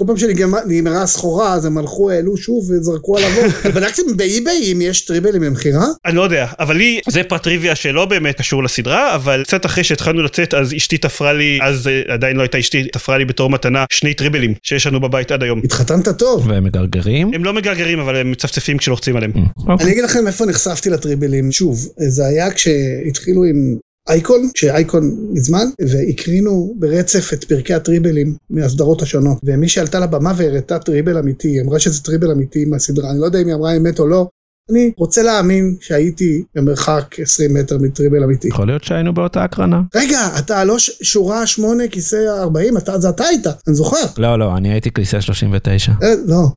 שכל 0.00 0.06
פעם 0.06 0.16
שנגמרה 0.16 1.02
הסחורה 1.02 1.54
אז 1.54 1.64
הם 1.64 1.78
הלכו 1.78 2.10
העלו 2.10 2.36
שוב 2.36 2.70
וזרקו 2.70 3.16
עליו. 3.16 3.28
בדקתם 3.74 4.02
באי-ביי 4.16 4.72
אם 4.72 4.80
יש 4.82 5.00
טריבלים 5.00 5.42
למכירה? 5.42 5.86
אני 6.06 6.16
לא 6.16 6.22
יודע 6.22 6.46
אבל 6.60 6.76
לי 6.76 7.00
זה 7.08 7.22
פרט 7.22 7.42
טריוויה 7.42 7.74
שלא 7.74 8.04
באמת 8.04 8.38
קשור 8.38 8.62
לסדרה 8.62 9.14
אבל 9.14 9.42
קצת 9.46 9.66
אחרי 9.66 9.84
שהתחלנו 9.84 10.22
לצאת 10.22 10.54
אז 10.54 10.74
אשתי 10.74 10.98
תפרה 10.98 11.32
לי 11.32 11.58
אז 11.62 11.88
אה, 11.88 12.14
עדיין 12.14 12.36
לא 12.36 12.42
הייתה 12.42 12.58
אשתי 12.58 12.84
תפרה 12.84 13.18
לי 13.18 13.24
בתור 13.24 13.50
מתנה 13.50 13.84
שני 13.92 14.14
טריבלים 14.14 14.54
שיש 14.62 14.86
לנו 14.86 15.00
בבית 15.00 15.32
עד 15.32 15.42
היום. 15.42 15.60
התחתנת 15.64 16.08
טוב. 16.08 16.46
והם 16.48 16.64
מגרגרים. 16.64 17.30
הם 17.34 17.44
לא 17.44 17.52
מגרגרים 17.52 17.98
אבל 17.98 18.16
הם 18.16 18.30
מצפצפים 18.30 18.78
כשלוחצים 18.78 19.16
עליהם. 19.16 19.32
אוקיי. 19.56 19.86
אני 19.86 19.92
אגיד 19.92 20.04
לכם 20.04 20.26
איפה 20.26 20.46
נחשפתי 20.46 20.90
לטריבלים. 20.90 21.52
שוב, 21.52 21.88
זה 21.96 22.26
היה 22.26 22.50
כשהתחילו 22.50 23.44
עם 23.44 23.76
אייקון, 24.10 24.48
שאייקון 24.54 25.16
מזמן, 25.32 25.64
והקרינו 25.88 26.74
ברצף 26.78 27.32
את 27.32 27.44
פרקי 27.44 27.74
הטריבלים 27.74 28.36
מהסדרות 28.50 29.02
השונות. 29.02 29.38
ומי 29.44 29.68
שעלתה 29.68 30.00
לבמה 30.00 30.32
והראתה 30.36 30.78
טריבל 30.78 31.18
אמיתי, 31.18 31.48
היא 31.48 31.60
אמרה 31.62 31.78
שזה 31.78 32.02
טריבל 32.02 32.30
אמיתי 32.30 32.64
מהסדרה, 32.64 33.10
אני 33.10 33.20
לא 33.20 33.24
יודע 33.24 33.40
אם 33.42 33.46
היא 33.46 33.54
אמרה 33.54 33.76
אמת 33.76 33.98
או 33.98 34.06
לא. 34.08 34.28
אני 34.70 34.92
רוצה 34.96 35.22
להאמין 35.22 35.76
שהייתי 35.80 36.42
במרחק 36.54 37.14
20 37.20 37.54
מטר 37.54 37.78
מטריבל 37.78 38.24
אמיתי. 38.24 38.48
יכול 38.48 38.66
להיות 38.66 38.84
שהיינו 38.84 39.14
באותה 39.14 39.44
הקרנה. 39.44 39.80
רגע, 39.94 40.18
אתה 40.38 40.64
לא 40.64 40.78
ש- 40.78 40.90
שורה 41.02 41.46
8 41.46 41.88
כיסא 41.88 42.16
40, 42.40 42.76
אתה, 42.76 42.98
זה 42.98 43.08
אתה 43.08 43.24
היית, 43.24 43.46
אני 43.66 43.74
זוכר. 43.74 43.96
לא 44.18 44.38
לא 44.38 44.56
אני 44.56 44.72
הייתי 44.72 44.90
כיסא 44.94 45.20
39. 45.20 45.92
אה, 46.02 46.14
לא. 46.26 46.48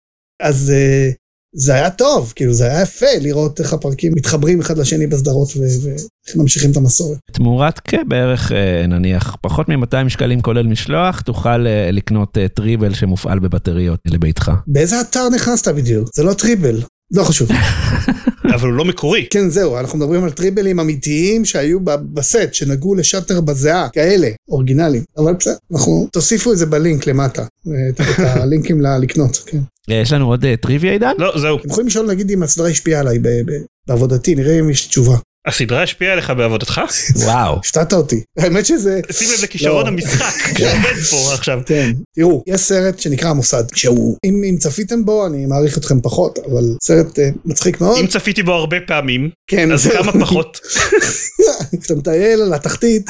אז 0.41 0.71
אה, 0.75 1.09
זה 1.55 1.73
היה 1.73 1.89
טוב, 1.89 2.33
כאילו 2.35 2.53
זה 2.53 2.65
היה 2.65 2.81
יפה 2.81 3.05
לראות 3.21 3.59
איך 3.59 3.73
הפרקים 3.73 4.11
מתחברים 4.15 4.59
אחד 4.59 4.77
לשני 4.77 5.07
בסדרות 5.07 5.49
ואיך 5.57 6.35
ממשיכים 6.35 6.71
את 6.71 6.77
המסורת. 6.77 7.17
תמורת 7.31 7.79
כבערך 7.79 8.51
אה, 8.51 8.87
נניח 8.87 9.35
פחות 9.41 9.69
מ-200 9.69 10.09
שקלים 10.09 10.41
כולל 10.41 10.67
משלוח 10.67 11.21
תוכל 11.21 11.67
אה, 11.67 11.89
לקנות 11.91 12.37
אה, 12.37 12.47
טריבל 12.47 12.93
שמופעל 12.93 13.39
בבטריות 13.39 13.99
לביתך. 14.05 14.51
באיזה 14.67 15.01
אתר 15.01 15.29
נכנסת 15.29 15.67
בדיוק? 15.67 16.09
זה 16.15 16.23
לא 16.23 16.33
טריבל. 16.33 16.81
לא 17.11 17.23
חשוב. 17.23 17.49
אבל 18.45 18.67
הוא 18.67 18.77
לא 18.77 18.85
מקורי. 18.85 19.27
כן, 19.29 19.49
זהו, 19.49 19.77
אנחנו 19.77 19.99
מדברים 19.99 20.23
על 20.23 20.31
טריבלים 20.31 20.79
אמיתיים 20.79 21.45
שהיו 21.45 21.79
בסט, 21.83 22.53
שנגעו 22.53 22.95
לשאטר 22.95 23.41
בזיעה, 23.41 23.89
כאלה, 23.89 24.29
אורגינליים. 24.49 25.03
אבל 25.17 25.33
בסדר, 25.33 25.55
אנחנו, 25.73 26.07
תוסיפו 26.11 26.51
את 26.51 26.57
זה 26.57 26.65
בלינק 26.65 27.07
למטה, 27.07 27.45
את 27.89 28.01
את 28.01 28.19
הלינקים 28.19 28.81
לקנות, 28.81 29.43
כן. 29.45 29.59
אה, 29.89 29.95
יש 29.95 30.13
לנו 30.13 30.27
עוד 30.27 30.45
אה, 30.45 30.57
טריוויה 30.57 30.91
עידן? 30.91 31.13
לא, 31.17 31.39
זהו. 31.39 31.57
אתם 31.57 31.69
יכולים 31.69 31.87
לשאול, 31.87 32.07
נגיד, 32.11 32.31
אם 32.31 32.43
הסדרה 32.43 32.69
השפיעה 32.69 32.99
עליי 32.99 33.19
בעבודתי, 33.87 34.35
נראה 34.35 34.59
אם 34.59 34.69
יש 34.69 34.87
תשובה. 34.87 35.17
הסדרה 35.45 35.83
השפיעה 35.83 36.13
עליך 36.13 36.29
בעבודתך? 36.29 36.81
וואו. 37.15 37.55
הפתעת 37.55 37.93
אותי. 37.93 38.23
האמת 38.37 38.65
שזה... 38.65 38.99
שים 39.11 39.27
לב 39.33 39.43
לכישרון 39.43 39.83
לא. 39.83 39.87
המשחק 39.87 40.57
שעובד 40.57 41.03
פה 41.09 41.33
עכשיו. 41.33 41.59
כן, 41.65 41.91
תראו, 42.15 42.43
יש 42.47 42.61
סרט 42.61 42.99
שנקרא 42.99 43.29
המוסד, 43.29 43.63
שהוא, 43.75 44.17
אם, 44.25 44.55
צפיתם 44.59 45.05
בו, 45.05 45.27
אני 45.27 45.45
מעריך 45.45 45.77
אתכם 45.77 46.01
פחות, 46.01 46.39
אבל 46.39 46.63
סרט 46.83 47.19
uh, 47.19 47.21
מצחיק 47.45 47.81
מאוד. 47.81 47.97
אם 47.99 48.07
צפיתי 48.07 48.43
בו 48.43 48.53
הרבה 48.53 48.77
פעמים, 48.87 49.29
כן, 49.47 49.71
אז. 49.71 49.87
כמה 49.87 50.11
פחות. 50.11 50.59
כשאתה 51.81 51.95
מטייל 51.95 52.41
על 52.41 52.53
התחתית, 52.53 53.09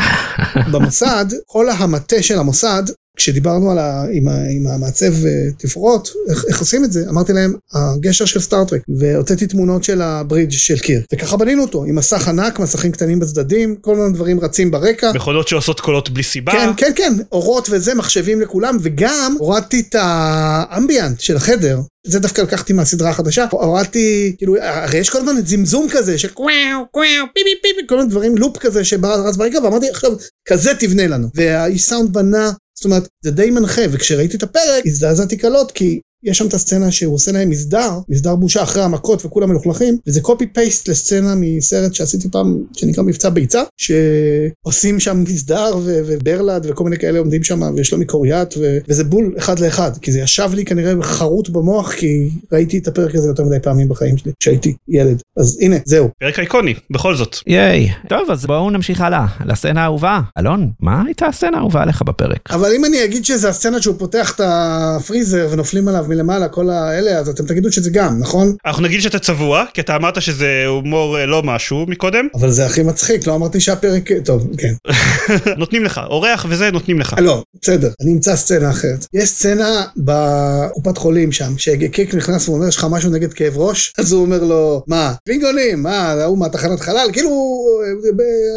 במוסד, 0.71 1.25
כל 1.45 1.69
המטה 1.69 2.23
של 2.23 2.39
המוסד, 2.39 2.83
כשדיברנו 3.17 3.71
על 3.71 3.79
ה, 3.79 4.05
עם, 4.11 4.27
ה, 4.27 4.43
עם 4.49 4.67
המעצב 4.67 5.25
אה, 5.25 5.31
תפאורות, 5.57 6.09
איך, 6.29 6.45
איך 6.47 6.59
עושים 6.59 6.83
את 6.83 6.91
זה? 6.91 7.09
אמרתי 7.09 7.33
להם, 7.33 7.53
הגשר 7.73 8.25
של 8.25 8.39
סטארטרק, 8.39 8.81
והוצאתי 8.99 9.47
תמונות 9.47 9.83
של 9.83 10.01
הברידג' 10.01 10.51
של 10.51 10.79
קיר, 10.79 11.01
וככה 11.13 11.37
בנינו 11.37 11.61
אותו, 11.61 11.83
עם 11.83 11.95
מסך 11.95 12.27
ענק, 12.27 12.59
מסכים 12.59 12.91
קטנים 12.91 13.19
בצדדים, 13.19 13.75
כל 13.75 13.95
מיני 13.95 14.13
דברים 14.13 14.39
רצים 14.39 14.71
ברקע. 14.71 15.11
מכונות 15.15 15.47
שעושות 15.47 15.79
קולות 15.79 16.09
בלי 16.09 16.23
סיבה. 16.23 16.51
כן, 16.51 16.69
כן, 16.77 16.91
כן, 16.95 17.13
אורות 17.31 17.67
וזה, 17.71 17.95
מחשבים 17.95 18.41
לכולם, 18.41 18.77
וגם 18.81 19.35
הורדתי 19.39 19.83
את 19.89 19.95
האמביאנט 19.99 21.19
של 21.19 21.35
החדר. 21.35 21.79
זה 22.07 22.19
דווקא 22.19 22.41
לקחתי 22.41 22.73
מהסדרה 22.73 23.09
החדשה, 23.09 23.45
הורדתי, 23.51 24.35
כאילו, 24.37 24.55
הרי 24.61 24.97
יש 24.97 25.09
כל 25.09 25.17
הזמן 25.17 25.35
זמזום 25.45 25.87
כזה, 25.91 26.17
של 26.17 26.29
קוואו, 26.29 26.85
קוואו, 26.91 27.25
פיפי 27.33 27.49
פיפי, 27.61 27.87
כל 27.87 27.95
מיני 27.97 28.09
דברים, 28.09 28.37
לופ 28.37 28.57
כזה 28.57 28.85
שרץ 28.85 29.35
ברקע, 29.35 29.59
ואמרתי, 29.63 29.89
עכשיו, 29.89 30.11
כזה 30.47 30.71
תבנה 30.79 31.07
לנו. 31.07 31.27
והאיש 31.35 31.83
סאונד 31.83 32.13
בנה, 32.13 32.51
זאת 32.75 32.85
אומרת, 32.85 33.07
זה 33.23 33.31
די 33.31 33.51
מנחה, 33.51 33.81
וכשראיתי 33.91 34.37
את 34.37 34.43
הפרק, 34.43 34.85
הזדעזעתי 34.85 35.37
קלות, 35.37 35.71
כי 35.71 35.99
יש 36.23 36.37
שם 36.37 36.47
את 36.47 36.53
הסצנה 36.53 36.91
שהוא 36.91 37.15
עושה 37.15 37.31
להם 37.31 37.49
מסדר, 37.49 37.89
מסדר 38.09 38.35
בושה 38.35 38.63
אחרי 38.63 38.83
המכות 38.83 39.25
וכולם 39.25 39.49
מלוכלכים, 39.49 39.97
וזה 40.07 40.21
קופי 40.21 40.47
פייסט 40.47 40.87
לסצנה 40.87 41.35
מסרט 41.37 41.93
שעשיתי 41.93 42.29
פעם, 42.31 42.57
שנקרא 42.73 43.03
מבצע 43.03 43.29
ביצה, 43.29 43.63
שעושים 43.77 44.99
שם 44.99 45.23
מסדר 45.27 45.71
ו- 45.83 46.01
וברלד 46.05 46.65
וכל 46.69 46.83
מיני 46.83 46.97
כאלה 46.97 47.19
עומדים 47.19 47.43
שם, 47.43 47.61
ושלומי 47.75 48.05
קוריאט, 48.05 48.53
ו- 48.57 48.77
וזה 48.89 49.03
בול 49.03 49.35
אחד 49.37 49.59
לאחד, 49.59 49.91
כי 50.01 50.11
זה 50.11 50.19
ישב 50.19 50.49
לי 50.53 50.65
כנראה 50.65 50.93
חרוט 51.03 51.49
במוח, 51.49 51.93
כי 51.93 52.29
ראיתי 52.51 52.77
את 52.77 52.87
הפרק 52.87 53.15
הזה 53.15 53.27
יותר 53.27 53.43
מדי 53.43 53.59
פעמים 53.59 53.89
בחיים 53.89 54.17
שלי, 54.17 54.31
כשהייתי 54.39 54.75
ילד. 54.87 55.21
אז 55.37 55.57
הנה, 55.61 55.75
זהו. 55.85 56.09
פרק 56.19 56.39
איקוני, 56.39 56.73
בכל 56.91 57.15
זאת. 57.15 57.35
ייי. 57.47 57.89
טוב, 58.09 58.31
אז 58.31 58.45
בואו 58.45 58.69
נמשיך 58.69 59.01
הלאה, 59.01 59.25
לסצנה 59.45 59.81
האהובה. 59.81 60.21
אלון, 60.39 60.69
מה 60.79 61.03
הייתה 61.05 61.25
הסצנה 61.25 61.57
האהובה 61.57 61.81
עליך 61.81 62.01
בפרק? 62.01 62.39
אבל 62.49 62.71
אם 62.75 62.85
אני 62.85 63.03
אגיד 63.03 63.25
שזה 63.25 63.49
הסצנה 63.49 63.81
שהוא 63.81 63.95
פותח 63.99 64.35
את 64.35 64.41
הפריזר 64.43 65.47
ונופלים 65.51 65.87
עליו 65.87 66.05
מלמעלה, 66.13 66.47
כל 66.47 66.69
האלה, 66.69 67.11
אז 67.19 67.29
אתם 67.29 67.45
תגידו 67.45 67.71
שזה 67.71 67.89
גם, 67.89 68.19
נכון? 68.19 68.55
אנחנו 68.65 68.83
נגיד 68.83 69.01
שאתה 69.01 69.19
צבוע, 69.19 69.65
כי 69.73 69.81
אתה 69.81 69.95
אמרת 69.95 70.21
שזה 70.21 70.63
הומור 70.67 71.19
אה, 71.19 71.25
לא 71.25 71.43
משהו 71.43 71.85
מקודם. 71.87 72.27
אבל 72.35 72.51
זה 72.51 72.65
הכי 72.65 72.83
מצחיק, 72.83 73.27
לא 73.27 73.35
אמרתי 73.35 73.59
שהפרק... 73.59 74.09
טוב, 74.25 74.47
כן. 74.57 74.73
נותנים 75.57 75.83
לך, 75.83 76.01
אורח 76.09 76.45
וזה 76.49 76.71
נותנים 76.71 76.99
לך. 76.99 77.15
לא, 77.21 77.43
בסדר, 77.61 77.89
אני 78.01 78.11
אמצא 78.11 78.35
סצנה 78.35 78.69
אחרת. 78.69 79.05
יש 79.13 79.29
סצנה 79.29 79.85
בקופת 79.97 80.97
חולים 80.97 81.31
שם, 81.31 81.53
שקיק 81.57 82.15
נכנס 82.15 82.49
ואומר, 82.49 82.67
יש 82.67 82.75
לך 82.75 82.87
משהו 82.91 83.11
נגד 83.11 83.33
כאב 83.33 83.57
ראש? 83.57 83.93
אז 83.97 84.11
הוא 84.11 84.21
אומר 84.21 84.43
לו, 84.43 84.83
מה, 84.87 85.13
קלינגונים, 85.25 85.83
מה, 85.83 85.97
ההוא 86.11 86.37
מהתחנת 86.37 86.79
חלל? 86.79 87.07
כאילו, 87.13 87.29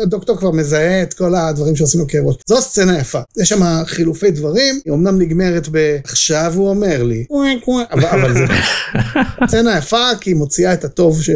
הדוקטור 0.02 0.36
כבר 0.36 0.50
מזהה 0.50 1.02
את 1.02 1.14
כל 1.14 1.34
הדברים 1.34 1.76
שעושים 1.76 2.00
לו 2.00 2.06
כאב 2.08 2.26
ראש. 2.26 2.36
זו 2.46 2.60
סצנה 2.60 2.98
יפה. 2.98 3.20
יש 3.38 3.48
שם 3.48 3.84
חילופי 3.86 4.30
דברים, 4.30 4.80
היא 4.84 4.92
אמנם 4.92 5.18
נגמרת 5.18 5.68
ב... 5.70 5.96
עכשיו 6.04 6.52
הוא 6.56 6.68
אומר 6.68 7.02
לי, 7.02 7.24
אבל, 7.92 8.06
אבל 8.06 8.34
זה 8.34 8.44
סצנה 9.48 9.78
יפה, 9.78 10.06
כי 10.20 10.30
היא 10.30 10.36
מוציאה 10.36 10.72
את 10.72 10.84
הטוב 10.84 11.22
ש... 11.22 11.30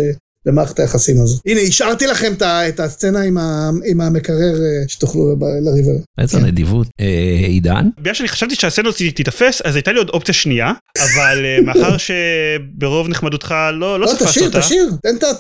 במערכת 0.47 0.79
היחסים 0.79 1.23
הזאת. 1.23 1.41
הנה, 1.47 1.61
השארתי 1.61 2.07
לכם 2.07 2.33
את 2.43 2.81
הסצנה 2.81 3.21
עם 3.85 4.01
המקרר 4.01 4.55
אה, 4.55 4.89
שתוכלו 4.89 5.37
לריב 5.41 5.89
עליה. 5.89 6.01
איזו 6.19 6.39
כן. 6.39 6.45
נדיבות. 6.45 6.87
אה, 7.01 7.47
עידן? 7.47 7.89
בגלל 7.99 8.15
שאני 8.15 8.29
חשבתי 8.29 8.55
שהסצנה 8.55 8.89
הזאת 8.89 9.03
תיתפס, 9.15 9.63
אז 9.65 9.77
הייתה 9.77 9.93
לי 9.93 9.99
עוד 9.99 10.09
אופציה 10.09 10.35
שנייה, 10.35 10.73
אבל 10.99 11.45
אה, 11.45 11.59
מאחר 11.65 11.97
שברוב 11.97 13.09
נחמדותך 13.09 13.55
לא 13.73 14.01
לא 14.01 14.01
לא, 14.01 14.07
תפסת 14.07 14.27
תשאיר, 14.27 14.47
אותה, 14.47 14.61
תשאיר, 14.61 14.91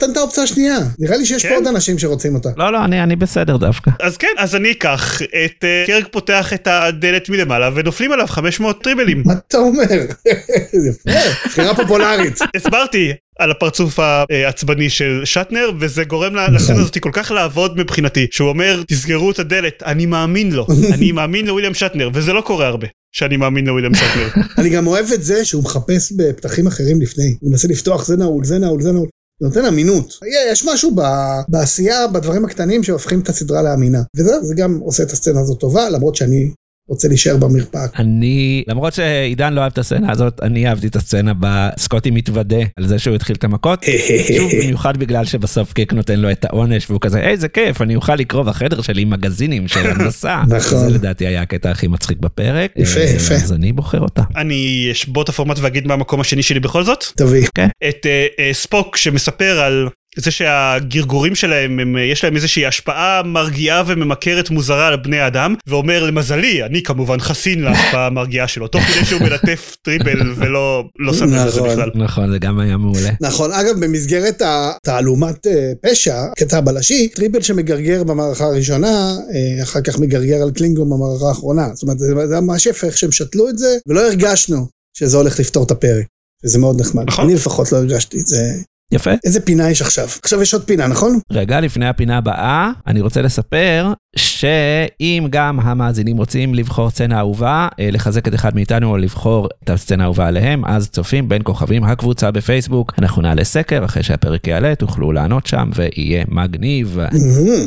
תן 0.01 0.13
את 0.13 0.17
האופציה 0.17 0.43
השנייה. 0.43 0.79
נראה 0.99 1.17
לי 1.17 1.27
שיש 1.27 1.43
כן? 1.43 1.49
פה 1.49 1.55
עוד 1.55 1.67
אנשים 1.67 1.99
שרוצים 1.99 2.35
אותה. 2.35 2.49
לא, 2.57 2.73
לא, 2.73 2.85
אני 2.85 3.03
אני 3.03 3.17
בסדר 3.17 3.57
דווקא. 3.57 3.91
אז 4.01 4.17
כן, 4.17 4.35
אז 4.39 4.55
אני 4.55 4.71
אקח 4.71 5.23
את 5.23 5.65
קרק 5.87 6.09
פותח 6.11 6.53
את 6.53 6.69
הדלת 6.71 7.29
מלמעלה 7.29 7.71
ונופלים 7.75 8.13
עליו 8.13 8.27
500 8.27 8.83
טריבלים. 8.83 9.23
מה 9.27 9.33
אתה 9.49 9.59
אומר? 9.59 9.85
יפה, 10.89 11.11
בחירה 11.45 11.75
פופולרית. 11.75 12.39
הסברתי 12.57 13.13
על 13.39 13.51
הפרצוף 13.51 13.99
העצבני 14.31 14.91
של 14.91 15.21
שטנר 15.25 15.71
וזה 15.81 16.05
גורם 16.05 16.35
לה- 16.35 16.43
נכון. 16.45 16.55
לסצנה 16.55 16.81
הזאת 16.81 16.99
כל 16.99 17.11
כך 17.13 17.31
לעבוד 17.31 17.77
מבחינתי 17.79 18.27
שהוא 18.31 18.49
אומר 18.49 18.83
תסגרו 18.89 19.31
את 19.31 19.39
הדלת 19.39 19.83
אני 19.83 20.07
מאמין 20.07 20.53
לו 20.53 20.67
אני 20.95 21.13
מאמין 21.13 21.47
לוויליאם 21.47 21.75
שטנר 21.75 22.11
וזה 22.15 22.33
לא 22.33 22.41
קורה 22.41 22.67
הרבה 22.67 22.87
שאני 23.13 23.37
מאמין 23.37 23.67
לוויליאם 23.67 23.95
שטנר 23.95 24.29
אני 24.59 24.69
גם 24.69 24.87
אוהב 24.87 25.07
את 25.15 25.23
זה 25.23 25.45
שהוא 25.45 25.63
מחפש 25.65 26.13
בפתחים 26.17 26.67
אחרים 26.67 27.01
לפני. 27.01 27.35
הוא 27.41 27.51
מנסה 27.51 27.69
לפתוח 27.69 28.07
זה 28.07 28.17
נעול, 28.17 28.45
זה 28.45 28.59
נעול, 28.59 28.83
זה 28.83 28.93
נעול. 28.93 29.09
זה 29.41 29.47
נותן 29.49 29.65
אמינות. 29.65 30.19
יש 30.53 30.65
משהו 30.65 30.95
ב- 30.95 31.41
בעשייה, 31.49 32.07
בדברים 32.07 32.45
הקטנים 32.45 32.83
שהופכים 32.83 33.21
את 33.21 33.29
הסדרה 33.29 33.63
לאמינה. 33.63 33.99
וזהו, 34.17 34.45
זה 34.45 34.55
גם 34.55 34.79
עושה 34.83 35.03
את 35.03 35.11
הסצנה 35.11 35.41
הזאת 35.41 35.61
טובה, 35.61 35.91
למרות 35.91 36.17
שאני 36.17 36.51
רוצה 36.91 37.09
להישאר 37.09 37.37
במרפאה. 37.37 37.87
אני, 37.99 38.65
למרות 38.69 38.93
שעידן 38.93 39.53
לא 39.53 39.61
אהב 39.61 39.73
את 39.73 39.79
הסצנה 39.79 40.13
הזאת, 40.13 40.41
אני 40.43 40.69
אהבתי 40.69 40.87
את 40.87 40.97
הסצנה 40.97 41.35
בה 41.35 41.71
סקוטי 41.79 42.11
מתוודה 42.11 42.57
על 42.77 42.87
זה 42.87 42.99
שהוא 42.99 43.15
התחיל 43.15 43.37
את 43.37 43.45
המכות. 43.45 43.85
שוב, 44.37 44.51
במיוחד 44.63 44.97
בגלל 44.97 45.25
שבסוף 45.25 45.73
קיק 45.73 45.93
נותן 45.93 46.21
לו 46.21 46.31
את 46.31 46.45
העונש 46.45 46.91
והוא 46.91 47.01
כזה, 47.01 47.21
איזה 47.21 47.49
כיף, 47.49 47.83
אני 47.83 47.97
אוכל 47.97 48.15
לקרוא 48.15 48.43
בחדר 48.43 48.81
שלי 48.81 49.05
מגזינים 49.05 49.69
של 49.69 49.87
המסע. 49.91 50.43
נכון. 50.49 50.79
זה 50.79 50.91
לדעתי 50.91 51.27
היה 51.27 51.43
הקטע 51.43 51.71
הכי 51.71 51.87
מצחיק 51.87 52.19
בפרק. 52.19 52.73
יפה, 52.77 53.01
אה, 53.01 53.05
יפה. 53.05 53.35
אז 53.35 53.53
אני 53.53 53.73
בוחר 53.73 54.01
אותה. 54.01 54.23
אני 54.37 54.89
אשבור 54.93 55.23
את 55.23 55.29
הפורמט 55.29 55.57
ואגיד 55.61 55.87
מה 55.87 55.95
המקום 55.95 56.21
השני 56.21 56.43
שלי 56.43 56.61
בכל 56.61 56.85
זאת 56.85 57.05
תביא. 57.17 57.47
את 57.89 58.07
אה, 58.07 58.27
אה, 58.39 58.51
ספוק 58.53 58.97
שמספר 58.97 59.61
על 59.61 59.89
זה 60.17 60.31
שהגרגורים 60.31 61.35
שלהם 61.35 61.79
הם, 61.79 61.97
יש 62.13 62.25
להם 62.25 62.37
איזושהי 62.37 62.67
השפעה 62.67 63.23
מרגיעה 63.23 63.83
וממכרת 63.87 64.51
מוזרה 64.51 64.87
על 64.87 64.97
בני 64.97 65.27
אדם 65.27 65.55
ואומר 65.67 66.05
למזלי 66.05 66.65
אני 66.65 66.83
כמובן 66.83 67.21
חסין 67.21 67.63
להשפעה 67.63 68.07
המרגיעה 68.07 68.49
שלו 68.49 68.69
תוך 68.69 68.83
כדי 68.83 69.05
שהוא 69.05 69.21
מלטף 69.21 69.77
טריבל 69.83 70.33
ולא 70.37 70.85
לא 70.99 71.15
שם 71.15 71.25
לב 71.25 71.47
לזה 71.47 71.61
נכון. 71.61 71.71
בכלל. 71.71 71.91
נכון, 71.95 72.33
זה 72.33 72.39
גם 72.39 72.61
היה 72.61 72.77
מעולה. 72.77 73.11
נכון, 73.21 73.53
אגב, 73.53 73.85
במסגרת 73.85 74.43
התעלומת 74.45 75.47
אה, 75.47 75.73
פשע, 75.83 76.25
קטע 76.37 76.59
הבלשי, 76.59 77.09
טריבל 77.09 77.43
שמגרגר 77.43 78.05
במערכה 78.05 78.45
הראשונה, 78.45 79.17
אה, 79.35 79.63
אחר 79.63 79.81
כך 79.81 79.99
מגרגר 79.99 80.43
על 80.43 80.51
קלינגון 80.51 80.91
במערכה 80.91 81.29
האחרונה. 81.29 81.69
זאת 81.75 81.83
אומרת, 81.83 81.99
זה 81.99 82.27
זה 82.27 82.41
ממש 82.41 82.67
יפה 82.67 82.87
איך 82.87 82.99
שהם 82.99 83.13
שתלו 83.13 83.49
את 83.49 83.59
זה, 83.59 83.77
ולא 83.87 84.07
הרגשנו 84.07 84.67
שזה 84.97 85.17
הולך 85.17 85.41
לפתור 85.41 85.65
את 85.65 85.71
הפרק. 85.71 86.07
וזה 86.45 86.59
מאוד 86.59 86.81
נחמד. 86.81 87.05
נכון. 87.09 87.25
אני 87.25 87.35
לפחות 87.35 87.73
לא 87.73 87.79
הרגשתי 87.79 88.21
את 88.21 88.27
זה. 88.27 88.55
יפה. 88.93 89.11
איזה 89.25 89.41
פינה 89.41 89.71
יש 89.71 89.83
עכשיו? 89.83 90.07
עכשיו 90.23 90.43
יש 90.43 90.55
עוד 90.55 90.65
פינה, 90.65 90.87
נכון? 90.87 91.19
רגע 91.33 91.61
לפני 91.61 91.89
הפינה 91.89 92.19
הבאה, 92.19 92.71
אני 92.87 93.01
רוצה 93.01 93.23
לספר 93.23 93.93
שאם 94.17 95.27
גם 95.31 95.61
המאזינים 95.61 96.17
רוצים 96.17 96.55
לבחור 96.55 96.91
סצנה 96.91 97.19
אהובה, 97.19 97.69
אה, 97.81 97.89
לחזק 97.93 98.29
את 98.29 98.35
אחד 98.35 98.55
מאיתנו 98.55 98.91
או 98.91 98.97
לבחור 98.97 99.49
את 99.65 99.71
הסצנה 99.71 100.03
האהובה 100.03 100.27
עליהם, 100.27 100.65
אז 100.65 100.91
צופים 100.91 101.29
בין 101.29 101.43
כוכבים 101.45 101.85
הקבוצה 101.85 102.31
בפייסבוק. 102.31 102.93
אנחנו 102.99 103.23
נעלה 103.23 103.45
סקר, 103.45 103.85
אחרי 103.85 104.03
שהפרק 104.03 104.47
יעלה 104.47 104.75
תוכלו 104.75 105.13
לענות 105.13 105.47
שם 105.47 105.71
ויהיה 105.75 106.25
מגניב. 106.29 106.99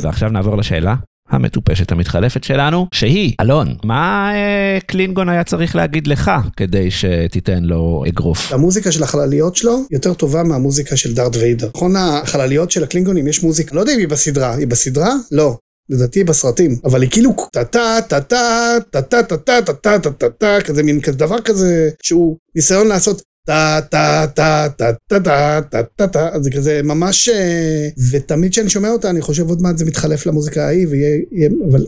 ועכשיו 0.02 0.30
נעבור 0.30 0.56
לשאלה. 0.56 0.94
המטופשת 1.28 1.92
המתחלפת 1.92 2.44
שלנו, 2.44 2.86
שהיא, 2.94 3.32
אלון, 3.40 3.76
מה 3.84 4.30
אה, 4.34 4.78
קלינגון 4.86 5.28
היה 5.28 5.44
צריך 5.44 5.76
להגיד 5.76 6.06
לך 6.06 6.30
כדי 6.56 6.90
שתיתן 6.90 7.64
לו 7.64 8.04
אגרוף? 8.08 8.52
המוזיקה 8.52 8.92
של 8.92 9.02
החלליות 9.02 9.56
שלו 9.56 9.78
יותר 9.90 10.14
טובה 10.14 10.42
מהמוזיקה 10.42 10.96
של 10.96 11.14
דארט 11.14 11.36
ויידר. 11.36 11.70
נכון, 11.74 11.96
החלליות 11.96 12.70
של 12.70 12.82
הקלינגונים 12.82 13.26
יש 13.26 13.42
מוזיקה, 13.42 13.74
לא 13.74 13.80
יודע 13.80 13.94
אם 13.94 13.98
היא 13.98 14.08
בסדרה, 14.08 14.54
היא 14.54 14.66
בסדרה? 14.66 15.12
לא. 15.32 15.56
לדעתי 15.90 16.24
בסרטים, 16.24 16.76
אבל 16.84 17.02
היא 17.02 17.10
כאילו 17.10 17.36
טה-טה, 17.52 17.98
טה-טה, 18.08 18.76
טה-טה, 18.90 19.22
טה-טה, 19.22 19.62
טה-טה, 19.72 20.10
טה-טה, 20.10 20.58
כזה 20.64 20.82
מין 20.82 21.00
כזה 21.00 21.18
דבר 21.18 21.40
כזה, 21.40 21.90
שהוא 22.02 22.36
ניסיון 22.54 22.86
לעשות 22.86 23.22
טה-טה-טה-טה-טה-טה-טה-טה, 23.46 26.28
אז 26.32 26.44
זה 26.44 26.50
כזה 26.50 26.80
ממש... 26.84 27.28
אה, 27.28 27.88
ותמיד 28.12 28.52
כשאני 28.52 28.70
שומע 28.70 28.88
אותה, 28.88 29.10
אני 29.10 29.20
חושב 29.20 29.48
עוד 29.48 29.62
מעט 29.62 29.78
זה 29.78 29.84
מתחלף 29.84 30.26
למוזיקה 30.26 30.66
ההיא, 30.66 30.86
ויהיה... 30.90 31.18
יהיה- 31.32 31.50
אבל 31.70 31.84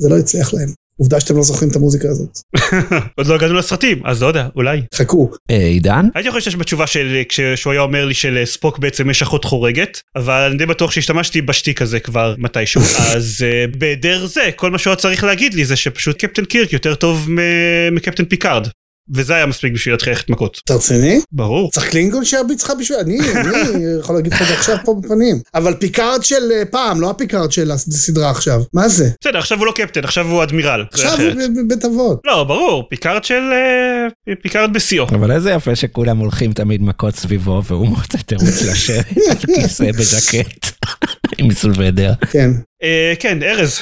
זה 0.00 0.08
לא 0.08 0.18
יצליח 0.18 0.54
להם. 0.54 0.68
עובדה 1.00 1.20
שאתם 1.20 1.36
לא 1.36 1.42
זוכרים 1.42 1.70
את 1.70 1.76
המוזיקה 1.76 2.08
הזאת. 2.08 2.38
עוד 3.18 3.26
לא 3.26 3.34
הגענו 3.34 3.54
לסרטים, 3.54 4.02
אז 4.04 4.22
לא 4.22 4.26
יודע, 4.26 4.48
אולי. 4.56 4.80
חכו. 4.94 5.30
אה, 5.50 5.56
עידן? 5.56 6.06
הייתי 6.14 6.30
חושב 6.30 6.44
שיש 6.44 6.56
בתשובה 6.56 6.86
של, 6.86 7.22
כשהוא 7.28 7.72
היה 7.72 7.82
אומר 7.82 8.04
לי 8.04 8.14
שלספוק 8.14 8.78
בעצם 8.78 9.10
יש 9.10 9.22
אחות 9.22 9.44
חורגת, 9.44 10.00
אבל 10.16 10.46
אני 10.50 10.58
די 10.58 10.66
בטוח 10.66 10.90
שהשתמשתי 10.90 11.42
בשטיק 11.42 11.82
הזה 11.82 12.00
כבר 12.00 12.34
מתישהו, 12.38 12.80
אז 13.16 13.36
uh, 13.40 13.76
בהיעדר 13.78 14.26
זה, 14.26 14.50
כל 14.56 14.70
מה 14.70 14.78
שהוא 14.78 14.90
היה 14.90 14.96
צריך 14.96 15.24
להגיד 15.24 15.54
לי 15.54 15.64
זה 15.64 15.76
שפשוט 15.76 16.24
קפטן 16.24 16.44
קירק 16.44 16.72
יותר 16.72 16.94
טוב 16.94 17.26
מ- 17.30 17.94
מקפטן 17.94 18.24
פיקארד. 18.24 18.66
וזה 19.14 19.34
היה 19.34 19.46
מספיק 19.46 19.72
בשביל 19.72 19.94
להתחיל 19.94 20.12
ללכת 20.12 20.30
מכות. 20.30 20.60
אתה 20.64 20.74
רציני? 20.74 21.20
ברור. 21.32 21.70
צריך 21.70 21.90
קלינגון 21.90 22.24
שירביץ 22.24 22.64
לך 22.64 22.72
בשביל... 22.80 22.98
אני, 22.98 23.18
אני 23.20 23.84
יכול 24.00 24.16
להגיד 24.16 24.32
לך 24.32 24.42
את 24.42 24.46
זה 24.46 24.54
עכשיו 24.54 24.76
פה 24.84 25.00
בפנים. 25.02 25.40
אבל 25.54 25.74
פיקארד 25.74 26.24
של 26.24 26.52
אה, 26.52 26.64
פעם, 26.64 27.00
לא 27.00 27.10
הפיקארד 27.10 27.52
של 27.52 27.70
הסדרה 27.70 28.30
עכשיו. 28.30 28.62
מה 28.74 28.88
זה? 28.88 29.10
בסדר, 29.20 29.38
עכשיו 29.38 29.58
הוא 29.58 29.66
לא 29.66 29.72
קפטן, 29.72 30.04
עכשיו 30.04 30.26
הוא 30.26 30.42
אדמירל. 30.42 30.84
עכשיו. 30.92 31.18
הוא 31.20 31.30
ב- 31.30 31.60
בבית 31.60 31.84
אבות. 31.84 32.20
לא, 32.24 32.44
ברור, 32.44 32.88
פיקארד 32.90 33.24
של... 33.24 33.42
אה, 33.52 34.34
פיקארד 34.42 34.72
בשיאו. 34.72 35.04
אבל 35.08 35.32
איזה 35.32 35.50
יפה 35.50 35.76
שכולם 35.76 36.18
הולכים 36.18 36.52
תמיד 36.52 36.82
מכות 36.82 37.16
סביבו 37.16 37.62
והוא 37.64 37.88
מוצא 37.88 38.18
תירוץ 38.18 38.62
לשבת 38.62 39.06
על 39.30 39.54
כיסא 39.54 39.92
בז'קט 39.92 40.66
עם 41.38 41.52
סולוודר. 41.54 42.12
כן. 42.30 42.50
אה, 42.82 43.12
כן, 43.18 43.42
ארז, 43.42 43.78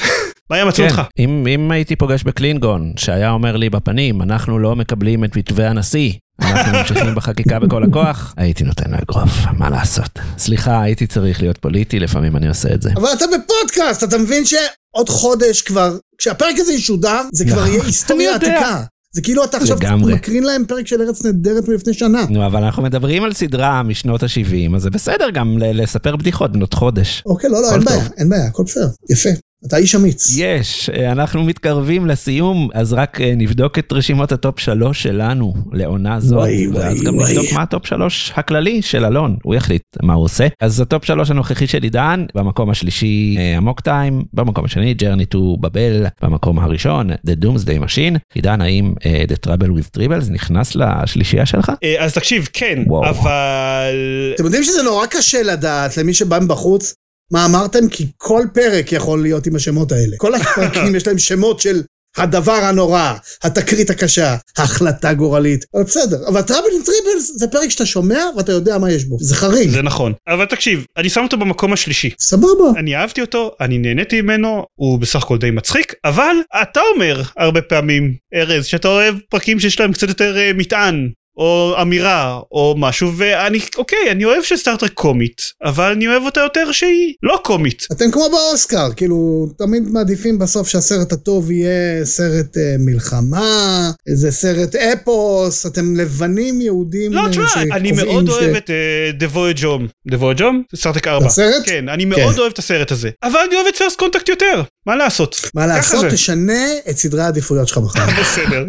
מה 0.49 0.57
ימצאו 0.59 0.83
כן, 0.83 0.89
אותך? 0.89 1.01
אם, 1.19 1.47
אם 1.47 1.71
הייתי 1.71 1.95
פוגש 1.95 2.23
בקלינגון 2.23 2.93
שהיה 2.97 3.31
אומר 3.31 3.55
לי 3.57 3.69
בפנים 3.69 4.21
אנחנו 4.21 4.59
לא 4.59 4.75
מקבלים 4.75 5.23
את 5.23 5.37
מתווה 5.37 5.69
הנשיא 5.69 6.11
אנחנו 6.41 6.77
ממשיכים 6.77 7.15
בחקיקה 7.15 7.59
בכל 7.59 7.83
הכוח 7.83 8.33
הייתי 8.37 8.63
נותן 8.63 8.91
לו 8.91 8.97
אגרוף 8.97 9.31
מה 9.57 9.69
לעשות 9.69 10.19
סליחה 10.37 10.81
הייתי 10.81 11.07
צריך 11.07 11.41
להיות 11.41 11.57
פוליטי 11.57 11.99
לפעמים 11.99 12.37
אני 12.37 12.47
עושה 12.47 12.73
את 12.73 12.81
זה. 12.81 12.89
אבל 12.95 13.09
אתה 13.13 13.25
בפודקאסט, 13.27 14.03
אתה 14.03 14.17
מבין 14.17 14.45
שעוד 14.45 15.09
חודש 15.09 15.61
כבר, 15.61 15.97
כשהפרק 16.17 16.55
הזה 16.57 16.73
ישודר, 16.73 17.21
זה 17.33 17.45
כבר 17.45 17.55
נכון, 17.55 17.67
יהיה 17.67 17.83
היסטוריה. 17.87 18.35
עתיקה. 18.35 18.83
זה 19.15 19.21
כאילו 19.21 19.43
אתה 19.43 19.57
עכשיו 19.57 19.77
לגמרי. 19.77 20.13
מקרין 20.13 20.43
להם 20.43 20.65
פרק 20.65 20.87
של 20.87 21.01
ארץ 21.01 21.25
נהדרת 21.25 21.67
מלפני 21.67 21.93
שנה. 21.93 22.25
נו 22.29 22.45
אבל 22.45 22.63
אנחנו 22.63 22.83
מדברים 22.83 23.23
על 23.23 23.33
סדרה 23.33 23.83
משנות 23.83 24.23
ה-70 24.23 24.75
אז 24.75 24.81
זה 24.81 24.89
בסדר 24.89 25.29
גם 25.29 25.57
לספר 25.57 26.15
בדיחות 26.15 26.51
בנות 26.51 26.73
חודש. 26.73 27.23
אוקיי, 27.25 27.49
לא, 27.49 27.61
לא, 27.61 27.71
אין 27.71 27.79
טוב. 27.83 27.89
בעיה, 27.89 28.03
אין 28.17 28.29
בעיה, 28.29 28.45
הכל 28.45 28.63
בסדר. 28.63 28.87
יפה. 29.09 29.29
אתה 29.65 29.77
איש 29.77 29.95
אמיץ. 29.95 30.37
יש, 30.37 30.89
אה, 30.89 31.11
אנחנו 31.11 31.43
מתקרבים 31.43 32.05
לסיום, 32.05 32.69
אז 32.73 32.93
רק 32.93 33.21
אה, 33.21 33.33
נבדוק 33.37 33.79
את 33.79 33.93
רשימות 33.93 34.31
ה 34.31 34.38
top 34.38 34.59
שלוש 34.59 35.03
שלנו 35.03 35.53
לעונה 35.73 36.19
זאת, 36.19 36.37
וואי, 36.37 36.67
ואז 36.67 36.93
וואי, 36.93 37.05
גם 37.05 37.17
וואי. 37.17 37.33
נבדוק 37.33 37.53
מה 37.53 37.61
ה 37.61 37.67
top 37.67 37.85
שלוש 37.85 38.33
הכללי 38.35 38.81
של 38.81 39.05
אלון, 39.05 39.37
הוא 39.43 39.55
יחליט 39.55 39.83
מה 40.03 40.13
הוא 40.13 40.23
עושה. 40.23 40.47
אז 40.61 40.79
ה 40.79 40.86
top 40.86 41.05
שלוש 41.05 41.31
הנוכחי 41.31 41.67
של 41.67 41.83
עידן, 41.83 42.25
במקום 42.35 42.69
השלישי 42.69 43.37
Amok 43.55 43.81
Time, 43.81 44.23
במקום 44.33 44.65
השני 44.65 44.93
Journey 44.93 45.25
to 45.25 45.57
Babel, 45.59 46.05
במקום 46.21 46.59
הראשון 46.59 47.11
The 47.11 47.43
Doomsday 47.43 47.83
Machine. 47.85 48.17
עידן, 48.33 48.61
האם 48.61 48.93
אה, 49.05 49.23
The 49.27 49.47
Trouble 49.47 49.69
with 49.69 49.99
Tribbles 49.99 50.31
נכנס 50.31 50.75
לשלישייה 50.75 51.45
שלך? 51.45 51.71
אה, 51.83 52.03
אז 52.05 52.13
תקשיב, 52.13 52.49
כן, 52.53 52.83
וואו. 52.87 53.09
אבל... 53.09 53.95
אתם 54.35 54.45
יודעים 54.45 54.63
שזה 54.63 54.83
נורא 54.83 55.05
קשה 55.05 55.43
לדעת 55.43 55.97
למי 55.97 56.13
שבא 56.13 56.39
מבחוץ 56.39 56.93
מה 57.31 57.45
אמרתם? 57.45 57.89
כי 57.89 58.07
כל 58.17 58.43
פרק 58.53 58.91
יכול 58.91 59.21
להיות 59.21 59.47
עם 59.47 59.55
השמות 59.55 59.91
האלה. 59.91 60.17
כל 60.17 60.35
הפרקים 60.35 60.95
יש 60.95 61.07
להם 61.07 61.17
שמות 61.17 61.59
של 61.59 61.81
הדבר 62.17 62.51
הנורא, 62.51 63.13
התקרית 63.43 63.89
הקשה, 63.89 64.35
החלטה 64.57 65.13
גורלית. 65.13 65.65
אבל 65.73 65.83
בסדר, 65.83 66.27
אבל 66.27 66.41
Trouble 66.41 66.67
עם 66.75 66.81
Tribbles 66.85 67.31
זה 67.35 67.47
פרק 67.47 67.69
שאתה 67.69 67.85
שומע 67.85 68.19
ואתה 68.37 68.51
יודע 68.51 68.77
מה 68.77 68.91
יש 68.91 69.05
בו. 69.05 69.17
זה 69.21 69.35
חריג. 69.35 69.69
זה 69.69 69.81
נכון. 69.81 70.13
אבל 70.27 70.45
תקשיב, 70.45 70.85
אני 70.97 71.09
שם 71.09 71.23
אותו 71.23 71.37
במקום 71.37 71.73
השלישי. 71.73 72.09
סבבה. 72.19 72.79
אני 72.79 72.95
אהבתי 72.95 73.21
אותו, 73.21 73.51
אני 73.61 73.77
נהניתי 73.77 74.21
ממנו, 74.21 74.65
הוא 74.75 74.99
בסך 74.99 75.23
הכל 75.23 75.37
די 75.37 75.51
מצחיק, 75.51 75.93
אבל 76.05 76.35
אתה 76.61 76.79
אומר 76.95 77.21
הרבה 77.37 77.61
פעמים, 77.61 78.13
ארז, 78.35 78.65
שאתה 78.65 78.87
אוהב 78.87 79.15
פרקים 79.29 79.59
שיש 79.59 79.79
להם 79.79 79.93
קצת 79.93 80.07
יותר 80.07 80.37
אה, 80.37 80.51
מטען. 80.53 81.09
או 81.37 81.75
אמירה 81.81 82.39
או 82.51 82.75
משהו 82.77 83.11
ואני 83.17 83.59
אוקיי 83.77 84.11
אני 84.11 84.25
אוהב 84.25 84.43
שסטארטרק 84.43 84.93
קומית 84.93 85.41
אבל 85.63 85.91
אני 85.91 86.07
אוהב 86.07 86.23
אותה 86.23 86.39
יותר 86.39 86.71
שהיא 86.71 87.13
לא 87.23 87.39
קומית 87.43 87.87
אתם 87.91 88.11
כמו 88.11 88.29
באוסקר, 88.31 88.89
כאילו, 88.95 89.47
תמיד 89.57 89.83
מעדיפים 89.91 90.39
בסוף 90.39 90.67
שהסרט 90.67 91.11
הטוב 91.13 91.51
יהיה 91.51 92.05
סרט 92.05 92.57
אה, 92.57 92.75
מלחמה, 92.79 93.91
איזה 94.07 94.31
סרט 94.31 94.75
אפוס, 94.75 95.65
אתם 95.65 95.95
לבנים 95.95 96.61
יהודים. 96.61 97.13
לא 97.13 97.21
אה, 97.21 97.29
תשמע 97.29 97.45
אני 97.71 97.91
מאוד 97.91 98.27
ש- 98.27 98.29
אוהב 98.29 98.55
את 98.55 98.69
אה, 98.69 99.11
The 99.27 99.31
Voyage 99.35 99.61
Home 99.61 100.11
The 100.13 100.21
Voyage 100.21 100.39
Home? 100.39 100.75
סטארטרק 100.77 101.07
4 101.07 101.25
הסרט? 101.25 101.63
כן 101.65 101.89
אני 101.89 102.05
מאוד 102.05 102.39
אוהב 102.39 102.51
את 102.51 102.59
הסרט 102.59 102.91
הזה 102.91 103.09
אבל 103.23 103.39
אני 103.47 103.55
אוהב 103.55 103.67
את 103.67 103.75
First 103.75 103.99
Contact 103.99 104.29
יותר 104.29 104.61
מה 104.87 104.95
לעשות 104.95 105.41
מה 105.55 105.67
לעשות? 105.67 106.01
זה. 106.01 106.09
תשנה 106.11 106.65
את 106.89 106.97
סדרי 106.97 107.21
העדיפויות 107.21 107.67
שלך 107.67 107.77
בחיים. 107.77 108.15
בסדר 108.21 108.65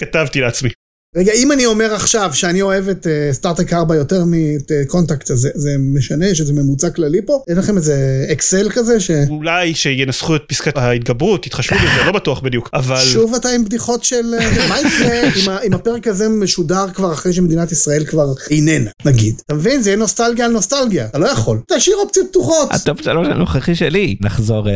כתבתי 0.00 0.40
לעצמי 0.40 0.70
רגע, 1.16 1.32
אם 1.32 1.52
אני 1.52 1.66
אומר 1.66 1.94
עכשיו 1.94 2.30
שאני 2.34 2.62
אוהב 2.62 2.88
את 2.88 3.06
אה, 3.06 3.28
סטארטרק 3.32 3.72
4 3.72 3.94
יותר 3.96 4.24
מאת 4.24 4.72
אה, 4.72 4.82
Contact, 4.86 5.30
אז 5.30 5.38
זה- 5.38 5.50
זה 5.54 5.70
משנה? 5.78 6.26
יש 6.26 6.40
איזה 6.40 6.52
ממוצע 6.52 6.90
כללי 6.90 7.18
פה? 7.26 7.42
אין 7.48 7.56
לכם 7.58 7.76
איזה 7.76 7.94
אקסל 8.32 8.70
כזה 8.70 9.00
ש... 9.00 9.10
אולי 9.28 9.74
שינסחו 9.74 10.36
את 10.36 10.42
פסקת 10.48 10.76
ההתגברות 10.76 11.42
תתחשבו 11.42 11.76
בזה 11.78 12.04
לא 12.06 12.12
בטוח 12.12 12.40
בדיוק 12.40 12.70
אבל 12.74 12.96
שוב 12.96 13.34
אתה 13.34 13.48
עם 13.48 13.64
בדיחות 13.64 14.04
של... 14.04 14.34
אה, 14.40 14.68
מה 14.68 14.76
יקרה 14.80 15.20
אם 15.66 15.74
הפרק 15.74 16.06
הזה 16.08 16.28
משודר 16.28 16.84
כבר 16.94 17.12
אחרי 17.12 17.32
שמדינת 17.32 17.72
ישראל 17.72 18.04
כבר 18.04 18.26
איננה, 18.50 18.90
נגיד? 19.04 19.34
אתה 19.46 19.54
מבין? 19.54 19.82
זה 19.82 19.90
יהיה 19.90 19.98
נוסטלגיה 19.98 20.44
על 20.46 20.52
נוסטלגיה. 20.52 21.06
אתה 21.06 21.18
לא 21.18 21.26
יכול. 21.26 21.58
תשאיר 21.76 21.96
אופציות 22.04 22.26
פתוחות. 22.30 22.68
ה 22.70 22.78
top 22.78 23.00
שלוש 23.02 23.26
הנוכחי 23.28 23.74
שלי. 23.74 24.16
נחזור 24.20 24.68
אה, 24.68 24.72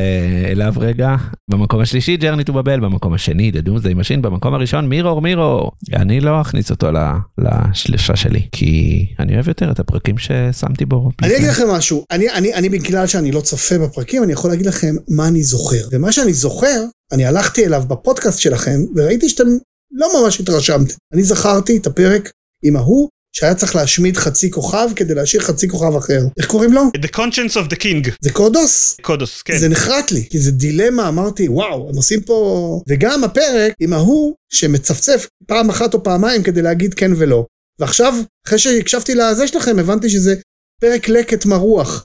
אליו 0.51 0.73
רגע. 0.77 1.17
במקום 1.51 1.81
השלישי 1.81 2.17
ג'רני 2.17 2.45
טו 2.45 2.53
בבל, 2.53 2.81
במקום 2.81 3.15
השני 3.15 3.53
The 3.55 3.69
Doomsday 3.69 3.95
Machine, 4.05 4.21
במקום 4.21 4.55
הראשון 4.55 4.89
מירור 4.89 5.23
מירור. 5.23 5.71
אני 5.95 6.21
לא 6.21 6.30
אכניס 6.41 6.71
אותו 6.71 6.93
ל- 6.93 6.99
לשלישה 7.39 8.17
שלי, 8.17 8.49
כי 8.53 9.07
אני 9.19 9.35
אוהב 9.35 9.49
יותר 9.49 9.71
את 9.71 9.81
הפרקים 9.81 10.15
ששמתי 10.19 10.85
בו. 10.85 11.11
אני. 11.23 11.37
אגיד 11.37 11.49
לכם 11.49 11.69
משהו, 11.69 12.05
אני, 12.11 12.31
אני, 12.31 12.55
אני 12.55 12.69
בגלל 12.69 13.07
שאני 13.07 13.33
לא 13.33 13.41
צופה 13.41 13.79
בפרקים, 13.79 14.23
אני 14.23 14.33
יכול 14.33 14.51
להגיד 14.51 14.67
לכם 14.67 14.95
מה 15.09 15.29
אני 15.29 15.43
זוכר. 15.43 15.89
ומה 15.93 16.13
שאני 16.13 16.33
זוכר, 16.33 16.85
אני 17.13 17.25
הלכתי 17.25 17.67
אליו 17.67 17.83
בפודקאסט 17.89 18.39
שלכם, 18.39 18.81
וראיתי 18.97 19.29
שאתם 19.29 19.49
לא 19.93 20.23
ממש 20.23 20.41
התרשמתם. 20.41 20.95
אני 21.15 21.23
זכרתי 21.23 21.77
את 21.77 21.87
הפרק 21.87 22.31
עם 22.65 22.77
ההוא, 22.77 23.09
שהיה 23.33 23.55
צריך 23.55 23.77
להשמיד 23.77 24.17
חצי 24.17 24.51
כוכב 24.51 24.89
כדי 24.97 25.15
להשאיר 25.15 25.43
חצי 25.43 25.69
כוכב 25.69 25.97
אחר. 25.97 26.21
איך 26.39 26.47
קוראים 26.47 26.73
לו? 26.73 26.83
The 26.97 27.17
Conscience 27.17 27.55
of 27.55 27.73
the 27.73 27.77
King 27.77 28.11
זה 28.21 28.33
קודוס? 28.33 28.97
קודוס 29.03 29.43
כן 29.43 29.59
זה 29.59 29.69
נחרט 29.69 30.13
לי, 30.13 30.29
כי 30.31 30.39
זה 30.39 30.51
דילמה, 30.51 31.09
אמרתי, 31.09 31.49
וואו, 31.49 31.89
הם 31.89 31.97
עושים 31.97 32.21
פה... 32.21 32.81
וגם 32.89 33.25
הפרק 33.25 33.73
עם 33.81 33.93
ההוא 33.93 34.35
שמצפצף 34.53 35.27
פעם 35.47 35.71
אחת 35.71 35.95
או 35.95 36.03
פעמיים 36.03 36.43
כדי 36.43 36.63
להגיד 36.63 36.95
כן 36.95 37.11
ולא. 37.17 37.47
ועכשיו, 37.81 38.15
אחרי 38.47 38.59
שהקשבתי 38.59 39.15
לזה 39.15 39.47
שלכם, 39.47 39.79
הבנתי 39.79 40.11
שזה 40.11 40.35
פרק 40.81 41.09
לקט 41.09 41.47
מרוח. 41.47 42.05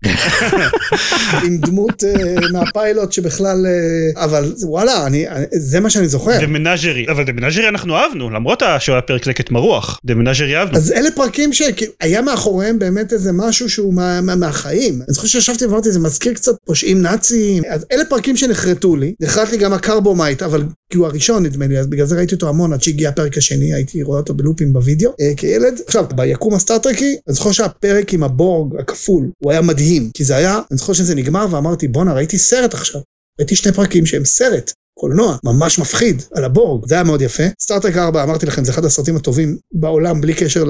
עם 1.43 1.57
דמות 1.57 2.03
אה, 2.03 2.13
מהפיילוט 2.51 3.11
שבכלל... 3.11 3.65
אה, 3.65 4.23
אבל 4.23 4.53
וואלה, 4.63 5.05
אני, 5.05 5.27
אני- 5.29 5.45
זה 5.51 5.79
מה 5.79 5.89
שאני 5.89 6.07
זוכר. 6.07 6.39
The 6.39 6.43
Menagerie 6.43 7.11
אבל 7.11 7.23
The 7.23 7.39
Menagerie 7.39 7.67
אנחנו 7.69 7.95
אהבנו 7.95 8.29
למרות 8.29 8.63
שהוא 8.79 8.93
היה 8.93 9.01
פרק 9.01 9.27
לקט 9.27 9.51
מרוח 9.51 9.99
The 10.07 10.13
Menagerie 10.13 10.55
אהבנו 10.55 10.77
אז 10.77 10.91
אלה 10.91 11.09
פרקים 11.15 11.49
שהיה 11.53 12.21
מאחוריהם 12.21 12.79
באמת 12.79 13.13
איזה 13.13 13.31
משהו 13.33 13.69
שהוא 13.69 13.93
מה, 13.93 14.21
מה, 14.21 14.35
מהחיים. 14.35 14.93
אני 14.93 15.13
זוכר 15.13 15.27
שישבתי 15.27 15.65
ואמרתי, 15.65 15.91
זה 15.91 15.99
מזכיר 15.99 16.33
קצת 16.33 16.51
פושעים 16.65 17.01
נאצים. 17.01 17.63
אז 17.69 17.85
אלה 17.91 18.05
פרקים 18.05 18.37
שנחרטו 18.37 18.95
לי. 18.95 19.13
נחרט 19.19 19.49
לי 19.51 19.57
גם 19.57 19.73
ה 19.73 19.80
Corbomite, 19.80 20.43
אבל 20.43 20.63
כי 20.91 20.97
הוא 20.97 21.07
הראשון 21.07 21.43
נדמה 21.45 21.67
לי, 21.67 21.79
אז 21.79 21.87
בגלל 21.87 22.05
זה 22.05 22.15
ראיתי 22.15 22.35
אותו 22.35 22.49
המון 22.49 22.73
עד 22.73 22.81
שהגיע 22.81 23.09
הפרק 23.09 23.37
השני, 23.37 23.73
הייתי 23.73 24.03
רואה 24.03 24.19
אותו 24.19 24.33
בלופים 24.33 24.73
בווידאו 24.73 25.11
אה, 25.21 25.31
כילד. 25.37 25.79
עכשיו, 25.87 26.05
ביקום 26.15 26.53
הסטארטרקי, 26.53 27.17
אני 27.27 27.35
זוכר 27.35 27.51
שהפרק 27.51 28.13
עם 28.13 28.23
הבורג 28.23 28.79
הכפול, 28.79 29.29
הוא 29.43 29.51
היה 29.51 29.61
מדהים. 29.61 30.09
כי 30.13 30.23
זה 30.23 30.35
היה, 30.35 30.59
אני 30.71 30.77
זוכר 30.77 30.93
שזה 30.93 31.15
נגמר 31.15 31.45
ואמרתי, 31.51 31.87
בואנה, 31.87 32.13
ראיתי 32.13 32.37
סרט 32.37 32.73
עכשיו. 32.73 33.01
ראיתי 33.39 33.55
שני 33.55 33.71
פרקים 33.71 34.05
שהם 34.05 34.25
סרט. 34.25 34.71
קולנוע, 34.99 35.37
ממש 35.43 35.79
מפחיד, 35.79 36.21
על 36.33 36.43
הבורג, 36.43 36.87
זה 36.87 36.95
היה 36.95 37.03
מאוד 37.03 37.21
יפה. 37.21 37.43
סטארטרק 37.61 37.97
4, 37.97 38.23
אמרתי 38.23 38.45
לכם, 38.45 38.63
זה 38.63 38.71
אחד 38.71 38.85
הסרטים 38.85 39.15
הטובים 39.15 39.57
בעולם, 39.73 40.21
בלי 40.21 40.33
קשר 40.33 40.63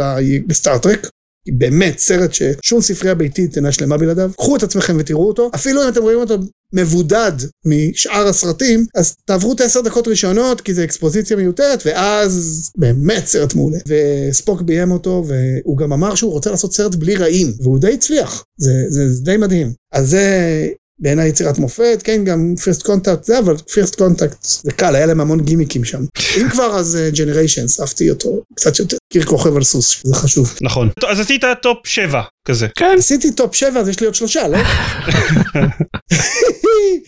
לסטארטרק. 0.49 1.09
באמת 1.53 1.99
סרט 1.99 2.33
ששום 2.33 2.81
ספרייה 2.81 3.15
ביתית 3.15 3.57
אינה 3.57 3.71
שלמה 3.71 3.97
בלעדיו. 3.97 4.31
קחו 4.37 4.55
את 4.55 4.63
עצמכם 4.63 4.95
ותראו 4.99 5.27
אותו. 5.27 5.49
אפילו 5.55 5.83
אם 5.83 5.89
אתם 5.89 6.01
רואים 6.01 6.19
אותו 6.19 6.37
מבודד 6.73 7.31
משאר 7.65 8.27
הסרטים, 8.27 8.85
אז 8.95 9.15
תעברו 9.25 9.53
את 9.53 9.61
העשר 9.61 9.81
דקות 9.81 10.07
ראשונות, 10.07 10.61
כי 10.61 10.73
זה 10.73 10.83
אקספוזיציה 10.83 11.37
מיותרת, 11.37 11.83
ואז 11.85 12.63
באמת 12.77 13.25
סרט 13.25 13.55
מעולה. 13.55 13.77
וספוק 13.87 14.61
ביים 14.61 14.91
אותו, 14.91 15.25
והוא 15.27 15.77
גם 15.77 15.93
אמר 15.93 16.15
שהוא 16.15 16.31
רוצה 16.31 16.51
לעשות 16.51 16.73
סרט 16.73 16.95
בלי 16.95 17.15
רעים, 17.15 17.53
והוא 17.59 17.79
די 17.79 17.93
הצליח. 17.93 18.43
זה, 18.57 18.83
זה, 18.89 19.13
זה 19.13 19.23
די 19.23 19.37
מדהים. 19.37 19.73
אז 19.93 20.09
זה 20.09 20.67
בעיניי 20.99 21.29
יצירת 21.29 21.57
מופת, 21.57 22.01
כן, 22.03 22.23
גם 22.23 22.53
First 22.63 22.81
Contact 22.81 23.23
זה, 23.23 23.39
אבל 23.39 23.57
First 23.57 23.95
Contact 23.95 24.43
זה 24.43 24.71
קל, 24.71 24.95
היה 24.95 25.05
להם 25.05 25.21
המון 25.21 25.41
גימיקים 25.41 25.83
שם. 25.83 26.01
אם 26.41 26.49
כבר, 26.49 26.75
אז 26.75 26.97
Generations, 27.13 27.79
אהבתי 27.79 28.09
אותו 28.09 28.43
קצת 28.55 28.79
יותר. 28.79 28.97
קירק 29.13 29.25
רוכב 29.25 29.55
על 29.55 29.63
סוס, 29.63 30.01
זה 30.03 30.15
חשוב. 30.15 30.53
נכון 30.61 30.89
אז 31.07 31.19
עשית 31.19 31.43
top 31.61 31.87
7 31.87 32.21
כזה. 32.45 32.67
כן. 32.75 32.95
עשיתי 32.97 33.31
top 33.31 33.55
7 33.55 33.79
אז 33.79 33.89
יש 33.89 33.99
לי 33.99 34.05
עוד 34.05 34.15
שלושה, 34.15 34.47
לא? 34.47 34.57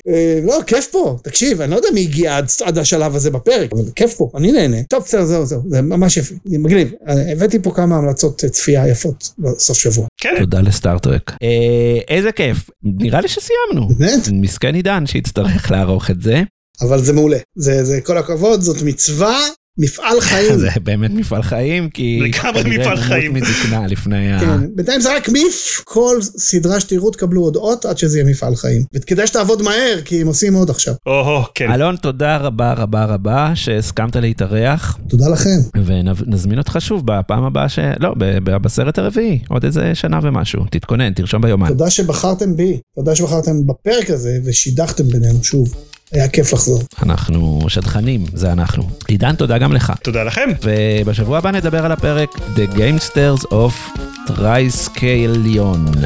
אה, 0.08 0.40
לא, 0.44 0.60
כיף 0.68 0.88
פה, 0.92 1.18
תקשיב, 1.24 1.62
אני 1.62 1.72
לא 1.72 1.76
יודע 1.76 1.90
מי 1.94 2.02
הגיע 2.02 2.38
עד, 2.38 2.46
עד 2.66 2.78
השלב 2.78 3.16
הזה 3.16 3.32
בפרק, 3.32 3.74
אבל 3.74 3.82
כיף 3.96 4.14
פה, 4.14 4.30
אני 4.36 4.52
נהנה. 4.52 4.78
טוב, 4.90 5.04
בסדר, 5.04 5.26
זהו, 5.26 5.46
זהו, 5.46 5.62
זה 5.68 5.82
ממש 5.82 6.18
יפה, 6.18 6.36
מגניב. 6.46 6.92
אה, 7.08 7.32
הבאתי 7.32 7.60
פה 7.60 7.72
כמה 7.72 7.98
המלצות 7.98 8.44
אה, 8.44 8.50
צפייה 8.50 8.88
יפות 8.88 9.30
בסוף 9.40 9.78
שבוע. 9.78 10.08
כן. 10.22 10.36
תודה 10.40 10.62
ל 10.62 10.69
Star 10.69 10.97
Trek. 10.97 11.32
אה, 11.44 12.00
איזה 12.08 12.32
כיף. 12.32 12.70
נראה 12.84 13.22
לי 13.22 13.28
שסיימנו. 13.28 13.88
באמת? 13.98 14.28
מסכן 14.32 14.76
עידן 14.76 15.06
שיצטרך 15.06 15.72
לערוך 15.72 16.12
את 16.12 16.22
זה. 16.22 16.42
אבל 16.82 17.04
זה 17.04 17.14
מעולה. 17.14 17.38
זה, 17.56 17.84
זה 17.84 18.02
כל 18.02 18.18
הכבוד, 18.18 18.62
זאת 18.62 18.82
מצווה, 18.82 19.40
מפעל 19.78 20.22
חיים. 20.30 20.58
זה 20.58 20.70
באמת 20.84 21.12
מפעל 21.14 21.44
חיים 21.44 21.90
כי 21.90 22.20
לגמרי 22.22 22.64
כנראה 22.64 22.80
מפעל 22.80 22.98
חיים. 22.98 23.34
מזקנה 23.34 23.88
לפני 23.88 24.34
ה... 24.34 24.40
כן, 24.40 24.76
בינתיים 24.76 25.02
זה 25.02 25.16
רק 25.16 25.30
מיף, 25.30 25.82
כל 25.84 26.18
סדרה 26.22 26.80
שתראו 26.80 27.12
תקבלו 27.12 27.42
עוד 27.42 27.56
אות 27.56 27.86
עד 27.86 27.98
שזה 27.98 28.18
יהיה 28.18 28.30
מפעל 28.30 28.56
חיים. 28.56 28.84
וכדאי 28.94 29.28
שתעבוד 29.28 29.62
מהר, 29.62 30.02
כי 30.06 30.22
הם 30.22 30.28
עושים 30.28 30.54
עוד 30.54 30.70
עכשיו. 30.70 30.94
או-הו, 31.06 31.44
כן. 31.56 31.72
אלון 31.72 31.96
תודה 31.96 32.38
רבה 32.38 32.74
רבה 32.74 33.06
רבה 33.06 33.52
שהסכמת 33.56 34.16
להתארח 34.16 34.98
תודה 35.08 35.30
לכם. 35.30 35.58
ונזמין 35.86 36.58
אותך 36.58 36.78
שוב 36.80 37.02
בפעם 37.06 37.44
הבאה 37.44 37.70
ש... 37.70 37.80
לא, 38.00 38.14
בסרט 38.62 39.00
הרביעי 39.00 39.40
עוד 39.50 39.66
איזה 39.66 39.96
שנה 39.96 40.20
ומשהו 40.24 40.64
תתכונן 40.72 41.14
תרשום 41.14 41.42
ביומן. 41.42 41.68
תודה 41.68 41.90
שבחרתם 41.90 42.56
בי, 42.56 42.80
תודה 42.96 43.16
שבחרתם 43.16 43.68
בפרק 43.68 44.10
הזה 44.10 44.40
ושידכתם 44.46 45.04
בינינו 45.04 45.44
שוב. 45.44 45.74
היה 46.12 46.28
כיף 46.28 46.54
לחזור. 46.54 46.84
אנחנו 47.04 47.66
שדכנים 47.68 48.26
זה 48.34 48.52
אנחנו. 48.52 48.90
עידן 49.08 49.36
תודה 49.36 49.58
גם 49.58 49.74
לך. 49.74 49.94
תודה 50.04 50.24
לכם. 50.24 50.50
ובשבוע 50.64 51.38
הבא 51.38 51.52
נדבר 51.52 51.86
על 51.86 51.92
הפרק 51.92 52.30
The 52.36 52.76
Gamesters 52.76 53.46
of 53.52 54.00
Triskelion. 54.28 55.98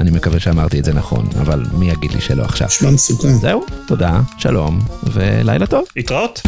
אני 0.00 0.10
מקווה 0.10 0.40
שאמרתי 0.40 0.78
את 0.80 0.84
זה 0.84 0.92
נכון, 0.92 1.28
אבל 1.40 1.64
מי 1.72 1.90
יגיד 1.90 2.12
לי 2.12 2.20
שלא 2.20 2.42
עכשיו. 2.42 2.66
נשמע 2.66 2.90
מסוכן. 2.90 3.32
זהו, 3.32 3.64
תודה, 3.86 4.20
שלום, 4.38 4.80
ולילה 5.12 5.66
טוב. 5.66 5.84
להתראות. 5.96 6.42